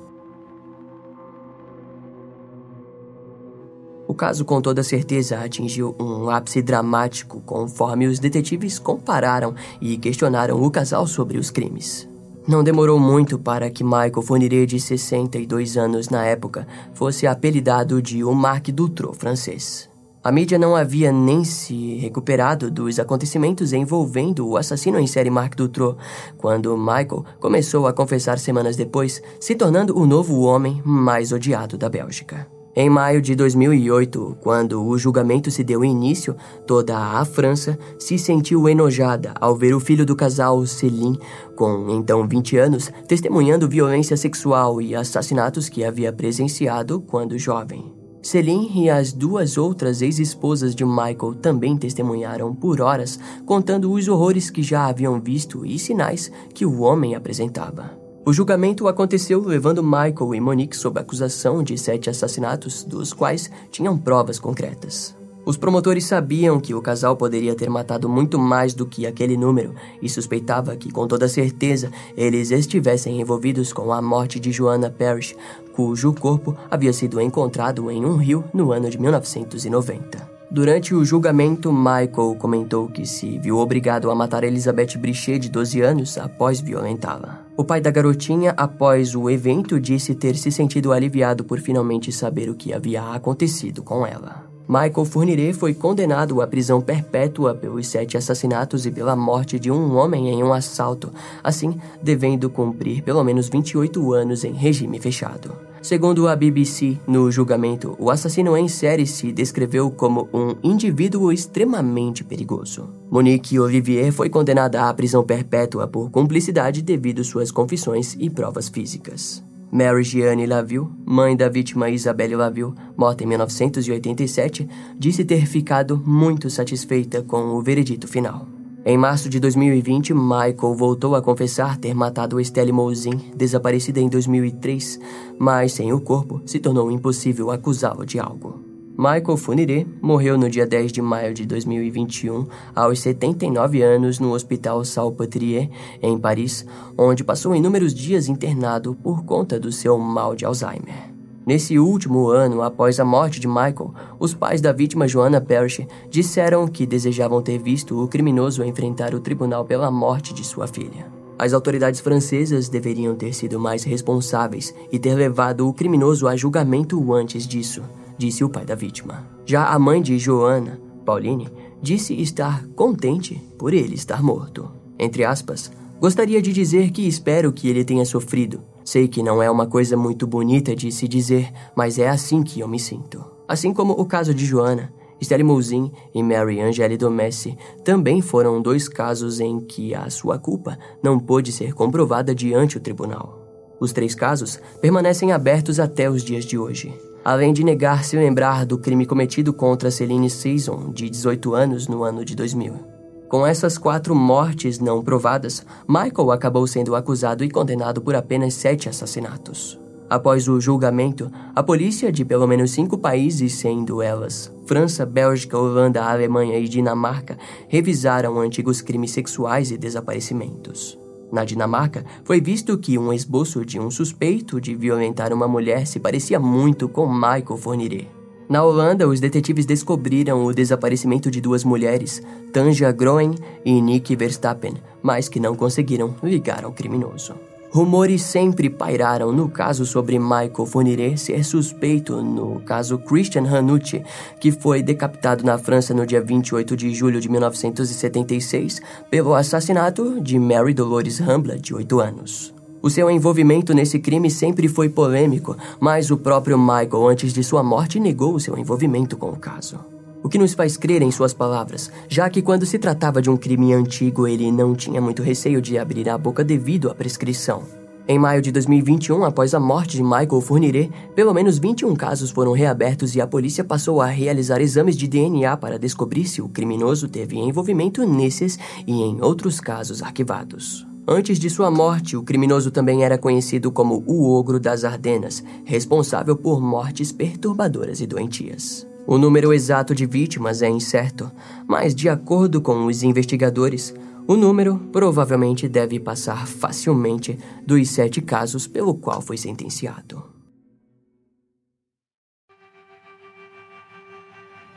O 4.09 4.14
caso, 4.14 4.45
com 4.45 4.61
toda 4.61 4.83
certeza, 4.83 5.38
atingiu 5.38 5.95
um 5.99 6.29
ápice 6.29 6.61
dramático 6.61 7.40
conforme 7.47 8.07
os 8.07 8.18
detetives 8.18 8.79
compararam 8.79 9.55
e 9.81 9.97
questionaram 9.97 10.61
o 10.61 10.71
casal 10.71 11.07
sobre 11.07 11.38
os 11.38 11.51
crimes. 11.51 12.12
Não 12.46 12.64
demorou 12.64 12.98
muito 12.98 13.38
para 13.38 13.70
que 13.70 13.85
Michael 13.85 14.22
Fournier, 14.22 14.66
de 14.66 14.81
62 14.81 15.76
anos 15.76 16.09
na 16.09 16.24
época, 16.24 16.66
fosse 16.92 17.26
apelidado 17.26 18.02
de 18.02 18.24
o 18.24 18.35
Marc 18.35 18.68
Dutroux 18.68 19.16
francês. 19.16 19.88
A 20.24 20.31
mídia 20.31 20.59
não 20.59 20.76
havia 20.76 21.11
nem 21.11 21.44
se 21.44 21.96
recuperado 21.96 22.70
dos 22.70 22.98
acontecimentos 22.98 23.72
envolvendo 23.72 24.48
o 24.48 24.57
assassino 24.57 24.98
em 24.98 25.07
série 25.07 25.31
Marc 25.31 25.57
Dutroux, 25.57 25.96
quando 26.37 26.76
Michael 26.76 27.24
começou 27.40 27.87
a 27.87 27.92
confessar 27.92 28.38
semanas 28.38 28.76
depois, 28.76 29.20
se 29.40 29.55
tornando 29.55 29.98
o 29.98 30.07
novo 30.07 30.40
homem 30.42 30.81
mais 30.85 31.33
odiado 31.33 31.76
da 31.76 31.88
Bélgica. 31.88 32.46
Em 32.74 32.88
maio 32.88 33.20
de 33.20 33.35
2008, 33.35 34.38
quando 34.40 34.82
o 34.82 34.96
julgamento 34.96 35.50
se 35.50 35.62
deu 35.62 35.85
início, 35.85 36.35
toda 36.66 36.96
a 36.96 37.22
França 37.22 37.78
se 37.98 38.16
sentiu 38.16 38.66
enojada 38.66 39.35
ao 39.38 39.54
ver 39.54 39.74
o 39.74 39.80
filho 39.80 40.06
do 40.06 40.16
casal, 40.16 40.64
Céline, 40.64 41.20
com 41.54 41.90
então 41.90 42.26
20 42.26 42.56
anos, 42.56 42.90
testemunhando 43.06 43.68
violência 43.68 44.16
sexual 44.16 44.80
e 44.80 44.94
assassinatos 44.94 45.68
que 45.68 45.85
havia 45.85 46.11
presenciado 46.11 46.98
quando 46.98 47.38
jovem. 47.38 47.92
Céline 48.22 48.70
e 48.74 48.88
as 48.88 49.12
duas 49.12 49.58
outras 49.58 50.00
ex-esposas 50.00 50.74
de 50.74 50.82
Michael 50.82 51.35
também 51.42 51.76
testemunharam 51.76 52.54
por 52.54 52.80
horas, 52.80 53.18
contando 53.44 53.92
os 53.92 54.08
horrores 54.08 54.48
que 54.48 54.62
já 54.62 54.87
haviam 54.87 55.20
visto 55.20 55.66
e 55.66 55.78
sinais 55.78 56.32
que 56.54 56.64
o 56.64 56.80
homem 56.80 57.14
apresentava. 57.14 58.02
O 58.24 58.32
julgamento 58.32 58.87
aconteceu 58.87 59.42
levando 59.44 59.82
Michael 59.82 60.35
e 60.35 60.40
Monique 60.40 60.76
sob 60.76 61.00
acusação 61.00 61.61
de 61.61 61.76
sete 61.76 62.08
assassinatos, 62.08 62.85
dos 62.85 63.12
quais 63.12 63.50
tinham 63.68 63.98
provas 63.98 64.38
concretas. 64.38 65.16
Os 65.44 65.56
promotores 65.56 66.04
sabiam 66.04 66.61
que 66.61 66.72
o 66.72 66.80
casal 66.80 67.16
poderia 67.16 67.56
ter 67.56 67.68
matado 67.68 68.08
muito 68.08 68.38
mais 68.38 68.74
do 68.74 68.87
que 68.87 69.08
aquele 69.08 69.37
número 69.37 69.74
e 70.00 70.08
suspeitava 70.08 70.76
que, 70.76 70.92
com 70.92 71.08
toda 71.08 71.28
certeza, 71.28 71.90
eles 72.16 72.52
estivessem 72.52 73.20
envolvidos 73.20 73.72
com 73.72 73.92
a 73.92 74.00
morte 74.00 74.38
de 74.38 74.52
Joanna 74.52 74.88
Parrish, 74.88 75.35
cujo 75.72 76.12
corpo 76.12 76.56
havia 76.70 76.92
sido 76.92 77.20
encontrado 77.20 77.90
em 77.90 78.04
um 78.04 78.16
rio 78.16 78.44
no 78.54 78.70
ano 78.70 78.88
de 78.88 79.00
1990. 79.00 80.32
Durante 80.53 80.95
o 80.95 81.03
julgamento, 81.03 81.73
Michael 81.73 82.37
comentou 82.38 82.87
que 82.87 83.07
se 83.07 83.38
viu 83.38 83.57
obrigado 83.57 84.11
a 84.11 84.15
matar 84.15 84.45
Elizabeth 84.45 84.99
Brichet, 84.99 85.38
de 85.38 85.49
12 85.49 85.81
anos, 85.81 86.19
após 86.19 86.61
violentá-la. 86.61 87.41
O 87.57 87.65
pai 87.65 87.81
da 87.81 87.91
garotinha, 87.91 88.53
após 88.55 89.15
o 89.15 89.31
evento, 89.31 89.81
disse 89.81 90.15
ter 90.15 90.37
se 90.37 90.53
sentido 90.53 90.93
aliviado 90.93 91.43
por 91.43 91.59
finalmente 91.59 92.12
saber 92.12 92.51
o 92.51 92.55
que 92.55 92.71
havia 92.71 93.15
acontecido 93.15 93.83
com 93.83 94.07
ela. 94.07 94.45
Michael 94.69 95.07
Fournier 95.07 95.55
foi 95.55 95.73
condenado 95.73 96.43
à 96.43 96.47
prisão 96.47 96.83
perpétua 96.83 97.55
pelos 97.55 97.87
sete 97.87 98.19
assassinatos 98.19 98.85
e 98.85 98.91
pela 98.91 99.17
morte 99.17 99.59
de 99.59 99.71
um 99.71 99.97
homem 99.97 100.29
em 100.29 100.45
um 100.45 100.53
assalto, 100.53 101.11
assim 101.43 101.81
devendo 102.03 102.51
cumprir 102.51 103.03
pelo 103.03 103.25
menos 103.25 103.49
28 103.49 104.12
anos 104.12 104.45
em 104.45 104.53
regime 104.53 105.01
fechado. 105.01 105.71
Segundo 105.83 106.29
a 106.29 106.37
BBC, 106.37 106.97
no 107.09 107.29
julgamento, 107.29 107.97
o 107.99 108.09
assassino 108.09 108.57
em 108.57 108.68
série 108.68 109.05
se 109.05 109.33
descreveu 109.33 109.90
como 109.90 110.29
um 110.33 110.55
indivíduo 110.62 111.33
extremamente 111.33 112.23
perigoso. 112.23 112.88
Monique 113.11 113.59
Olivier 113.59 114.12
foi 114.12 114.31
condenada 114.31 114.88
à 114.88 114.95
prisão 114.95 115.25
perpétua 115.25 115.88
por 115.88 116.09
cumplicidade 116.09 116.83
devido 116.83 117.25
suas 117.25 117.51
confissões 117.51 118.16
e 118.21 118.31
provas 118.31 118.68
físicas. 118.68 119.42
Mary 119.73 120.05
Gianni 120.05 120.47
Laville, 120.47 120.87
mãe 121.05 121.37
da 121.37 121.49
vítima 121.49 121.90
Isabelle 121.90 122.37
Laville, 122.37 122.75
morta 122.97 123.25
em 123.25 123.27
1987, 123.27 124.68
disse 124.97 125.25
ter 125.25 125.47
ficado 125.47 126.01
muito 126.07 126.49
satisfeita 126.49 127.23
com 127.23 127.57
o 127.57 127.61
veredito 127.61 128.07
final. 128.07 128.47
Em 128.85 128.99
março 128.99 129.29
de 129.29 129.38
2020, 129.38 130.12
Michael 130.12 130.75
voltou 130.75 131.14
a 131.14 131.23
confessar 131.23 131.77
ter 131.77 131.95
matado 131.95 132.40
Estelle 132.40 132.73
Mouzin, 132.73 133.31
desaparecida 133.37 134.01
em 134.01 134.09
2003, 134.09 134.99
mas 135.38 135.73
sem 135.73 135.92
o 135.92 136.01
corpo 136.01 136.42
se 136.45 136.59
tornou 136.59 136.90
impossível 136.90 137.53
acusá-lo 137.53 138.05
de 138.05 138.18
algo. 138.18 138.61
Michael 138.99 139.37
Funiré 139.37 139.87
morreu 140.01 140.37
no 140.37 140.51
dia 140.51 140.66
10 140.66 140.90
de 140.90 141.01
maio 141.01 141.33
de 141.33 141.47
2021, 141.47 142.45
aos 142.75 142.99
79 142.99 143.83
anos, 143.83 144.18
no 144.18 144.33
Hospital 144.33 144.85
Salpêtrière, 144.85 145.71
em 146.03 146.18
Paris, 146.18 146.66
onde 146.99 147.23
passou 147.23 147.55
inúmeros 147.55 147.95
dias 147.95 148.29
internado 148.29 148.97
por 148.97 149.25
conta 149.25 149.61
do 149.61 149.71
seu 149.71 149.97
mal 149.97 150.35
de 150.35 150.45
Alzheimer. 150.45 151.12
Nesse 151.44 151.76
último 151.76 152.28
ano, 152.28 152.62
após 152.62 153.00
a 153.00 153.05
morte 153.05 153.40
de 153.40 153.48
Michael, 153.48 153.92
os 154.18 154.33
pais 154.33 154.61
da 154.61 154.72
vítima 154.72 155.09
Joanna 155.09 155.40
Parrish 155.40 155.85
disseram 156.09 156.68
que 156.68 156.87
desejavam 156.87 157.42
ter 157.42 157.59
visto 157.59 158.00
o 158.00 158.07
criminoso 158.07 158.62
enfrentar 158.62 159.12
o 159.12 159.20
tribunal 159.20 159.64
pela 159.64 159.90
morte 159.90 160.33
de 160.33 160.44
sua 160.44 160.68
filha. 160.68 161.07
As 161.37 161.52
autoridades 161.52 161.98
francesas 161.98 162.68
deveriam 162.68 163.16
ter 163.16 163.35
sido 163.35 163.59
mais 163.59 163.83
responsáveis 163.83 164.72
e 164.92 164.98
ter 164.98 165.14
levado 165.14 165.66
o 165.66 165.72
criminoso 165.72 166.28
a 166.28 166.37
julgamento 166.37 167.12
antes 167.12 167.44
disso, 167.44 167.83
disse 168.16 168.44
o 168.44 168.48
pai 168.48 168.64
da 168.64 168.76
vítima. 168.76 169.26
Já 169.44 169.66
a 169.66 169.78
mãe 169.81 170.00
de 170.00 170.20
Joanna, 170.20 170.81
Pauline, 171.05 171.48
disse 171.81 172.14
estar 172.14 172.64
contente 172.76 173.42
por 173.59 173.74
ele 173.74 173.96
estar 173.96 174.22
morto. 174.22 174.70
Entre 174.96 175.24
aspas, 175.24 175.72
gostaria 176.00 176.40
de 176.40 176.52
dizer 176.52 176.92
que 176.92 177.09
espero 177.09 177.52
que 177.52 177.68
ele 177.68 177.85
tenha 177.85 178.05
sofrido, 178.05 178.61
Sei 178.85 179.09
que 179.09 179.23
não 179.23 179.42
é 179.42 179.51
uma 179.51 179.66
coisa 179.66 179.97
muito 179.97 180.27
bonita 180.27 180.75
de 180.75 180.90
se 180.90 181.07
dizer, 181.07 181.53
mas 181.77 181.99
é 181.99 182.09
assim 182.09 182.42
que 182.42 182.61
eu 182.61 182.68
me 182.68 182.79
sinto. 182.79 183.25
Assim 183.47 183.73
como 183.73 183.92
o 183.92 184.05
caso 184.05 184.35
de 184.35 184.45
Joana, 184.45 184.92
Estelle 185.21 185.45
Mouzin 185.45 185.92
e 186.12 186.23
Mary 186.23 186.61
Angeli 186.61 186.97
Domessi 186.97 187.57
também 187.85 188.21
foram 188.21 188.61
dois 188.61 188.88
casos 188.88 189.38
em 189.38 189.61
que 189.61 189.95
a 189.95 190.11
sua 190.11 190.38
culpa 190.38 190.77
não 191.03 191.18
pôde 191.18 191.53
ser 191.53 191.75
comprovada 191.75 192.35
diante 192.35 192.77
o 192.77 192.81
tribunal. 192.81 193.38
Os 193.79 193.92
três 193.92 194.14
casos 194.14 194.61
permanecem 194.81 195.33
abertos 195.33 195.79
até 195.79 196.11
os 196.11 196.23
dias 196.25 196.45
de 196.45 196.59
hoje. 196.59 196.92
Além 197.25 197.53
de 197.53 197.62
negar 197.62 198.03
se 198.05 198.16
lembrar 198.16 198.66
do 198.66 198.79
crime 198.79 199.07
cometido 199.07 199.53
contra 199.53 199.92
Celine 199.92 200.29
Season, 200.29 200.90
de 200.92 201.09
18 201.09 201.55
anos, 201.55 201.87
no 201.87 202.03
ano 202.03 202.25
de 202.25 202.35
2000. 202.35 202.91
Com 203.33 203.47
essas 203.47 203.79
quatro 203.79 204.14
mortes 204.14 204.79
não 204.79 205.01
provadas, 205.01 205.64
Michael 205.88 206.33
acabou 206.33 206.66
sendo 206.66 206.95
acusado 206.95 207.42
e 207.42 207.49
condenado 207.49 208.03
por 208.03 208.14
apenas 208.14 208.53
sete 208.53 208.90
assassinatos. 208.90 209.81
Após 210.11 210.47
o 210.49 210.61
julgamento, 210.61 211.33
a 211.57 211.62
polícia 211.62 212.12
de 212.12 212.27
pelo 212.27 212.47
menos 212.47 212.73
cinco 212.73 212.99
países, 212.99 213.55
sendo 213.55 214.03
elas 214.03 214.53
França, 214.66 215.07
Bélgica, 215.07 215.57
Holanda, 215.57 216.05
Alemanha 216.05 216.59
e 216.59 216.68
Dinamarca, 216.68 217.38
revisaram 217.71 218.38
antigos 218.38 218.83
crimes 218.83 219.12
sexuais 219.12 219.71
e 219.71 219.79
desaparecimentos. 219.79 220.99
Na 221.33 221.42
Dinamarca, 221.42 222.05
foi 222.25 222.38
visto 222.38 222.77
que 222.77 222.99
um 222.99 223.14
esboço 223.14 223.64
de 223.64 223.81
um 223.81 223.90
suspeito 223.90 224.61
de 224.61 224.75
violentar 224.75 225.33
uma 225.33 225.49
mulher 225.49 225.87
se 225.87 225.99
parecia 225.99 226.38
muito 226.38 226.87
com 226.87 227.11
Michael 227.11 227.57
Fournier. 227.57 228.21
Na 228.53 228.62
Holanda, 228.62 229.09
os 229.09 229.19
detetives 229.19 229.65
descobriram 229.65 230.45
o 230.45 230.53
desaparecimento 230.53 231.31
de 231.31 231.41
duas 231.41 231.65
mulheres, 231.65 232.21
Tanja 232.53 232.93
Groen 232.93 233.35
e 233.65 233.81
Nick 233.81 234.15
Verstappen, 234.15 234.75
mas 235.03 235.27
que 235.27 235.41
não 235.41 235.57
conseguiram 235.57 236.15
ligar 236.23 236.62
ao 236.62 236.71
criminoso. 236.71 237.35
Rumores 237.71 238.21
sempre 238.21 238.69
pairaram 238.69 239.33
no 239.33 239.49
caso 239.49 239.87
sobre 239.87 240.19
Michael 240.19 240.67
Fournier 240.67 241.17
ser 241.17 241.43
suspeito 241.47 242.21
no 242.21 242.61
caso 242.61 242.99
Christian 242.99 243.47
Hanucci, 243.49 244.05
que 244.38 244.53
foi 244.53 244.83
decapitado 244.83 245.43
na 245.43 245.57
França 245.57 245.95
no 245.95 246.05
dia 246.05 246.21
28 246.21 246.77
de 246.77 246.93
julho 246.93 247.23
de 247.23 247.31
1976 247.31 248.83
pelo 249.11 249.35
assassinato 249.35 250.21
de 250.21 250.38
Mary 250.38 250.75
Dolores 250.75 251.19
Rambla, 251.19 251.59
de 251.59 251.75
8 251.75 252.01
anos. 252.01 252.53
O 252.83 252.90
seu 252.90 253.09
envolvimento 253.09 253.73
nesse 253.73 254.01
crime 254.01 254.29
sempre 254.29 254.66
foi 254.66 254.88
polêmico, 254.88 255.57
mas 255.79 256.11
o 256.11 256.16
próprio 256.16 256.59
Michael, 256.59 257.07
antes 257.09 257.33
de 257.33 257.45
sua 257.45 257.62
morte, 257.62 258.01
negou 258.01 258.35
o 258.35 258.40
seu 258.40 258.59
envolvimento 258.59 259.16
com 259.16 259.31
o 259.31 259.37
caso. 259.37 259.79
O 260.21 260.29
que 260.29 260.37
nos 260.37 260.53
faz 260.53 260.77
crer 260.77 261.01
em 261.01 261.11
suas 261.12 261.33
palavras, 261.33 261.92
já 262.09 262.29
que 262.29 262.42
quando 262.42 262.66
se 262.66 262.81
tratava 262.81 263.23
de 263.23 263.31
um 263.31 263.37
crime 263.37 263.73
antigo, 263.73 264.27
ele 264.27 264.51
não 264.51 264.75
tinha 264.75 265.01
muito 265.01 265.23
receio 265.23 265.62
de 265.62 265.79
abrir 265.79 266.09
a 266.09 266.18
boca 266.18 266.42
devido 266.42 266.90
à 266.90 266.95
prescrição. 266.95 267.62
Em 268.09 268.18
maio 268.18 268.42
de 268.42 268.51
2021, 268.51 269.25
após 269.25 269.55
a 269.55 269.61
morte 269.61 269.97
de 269.97 270.03
Michael 270.03 270.40
Fournier, 270.40 270.90
pelo 271.14 271.33
menos 271.33 271.59
21 271.59 271.95
casos 271.95 272.33
foram 272.33 272.51
reabertos 272.51 273.14
e 273.14 273.21
a 273.21 273.29
polícia 273.29 273.62
passou 273.62 274.01
a 274.01 274.07
realizar 274.07 274.61
exames 274.61 274.97
de 274.97 275.07
DNA 275.07 275.57
para 275.57 275.79
descobrir 275.79 276.27
se 276.27 276.42
o 276.42 276.49
criminoso 276.49 277.07
teve 277.07 277.38
envolvimento 277.38 278.05
nesses 278.05 278.59
e 278.88 279.03
em 279.03 279.23
outros 279.23 279.61
casos 279.61 280.03
arquivados. 280.03 280.91
Antes 281.07 281.38
de 281.41 281.51
sua 281.51 281.69
morte, 281.69 282.17
o 282.17 282.23
criminoso 282.23 282.71
também 282.71 283.05
era 283.05 283.19
conhecido 283.19 283.73
como 283.73 284.05
o 284.07 284.33
Ogro 284.33 284.61
das 284.61 284.85
Ardenas, 284.85 285.43
responsável 285.65 286.37
por 286.37 286.61
mortes 286.61 287.11
perturbadoras 287.11 288.01
e 288.01 288.07
doentias. 288.07 288.87
O 289.05 289.19
número 289.19 289.53
exato 289.53 289.97
de 289.97 290.07
vítimas 290.07 290.62
é 290.62 290.69
incerto, 290.69 291.31
mas, 291.67 291.93
de 291.93 292.09
acordo 292.09 292.61
com 292.61 292.87
os 292.87 293.03
investigadores, 293.03 293.93
o 294.29 294.37
número 294.37 294.79
provavelmente 294.93 295.69
deve 295.69 295.99
passar 295.99 296.47
facilmente 296.47 297.37
dos 297.67 297.88
sete 297.91 298.21
casos 298.21 298.69
pelo 298.69 298.95
qual 298.95 299.21
foi 299.21 299.37
sentenciado. 299.37 300.23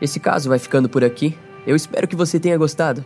Esse 0.01 0.19
caso 0.19 0.49
vai 0.49 0.57
ficando 0.57 0.89
por 0.89 1.03
aqui. 1.03 1.37
Eu 1.67 1.75
espero 1.75 2.07
que 2.07 2.15
você 2.15 2.39
tenha 2.39 2.57
gostado. 2.57 3.05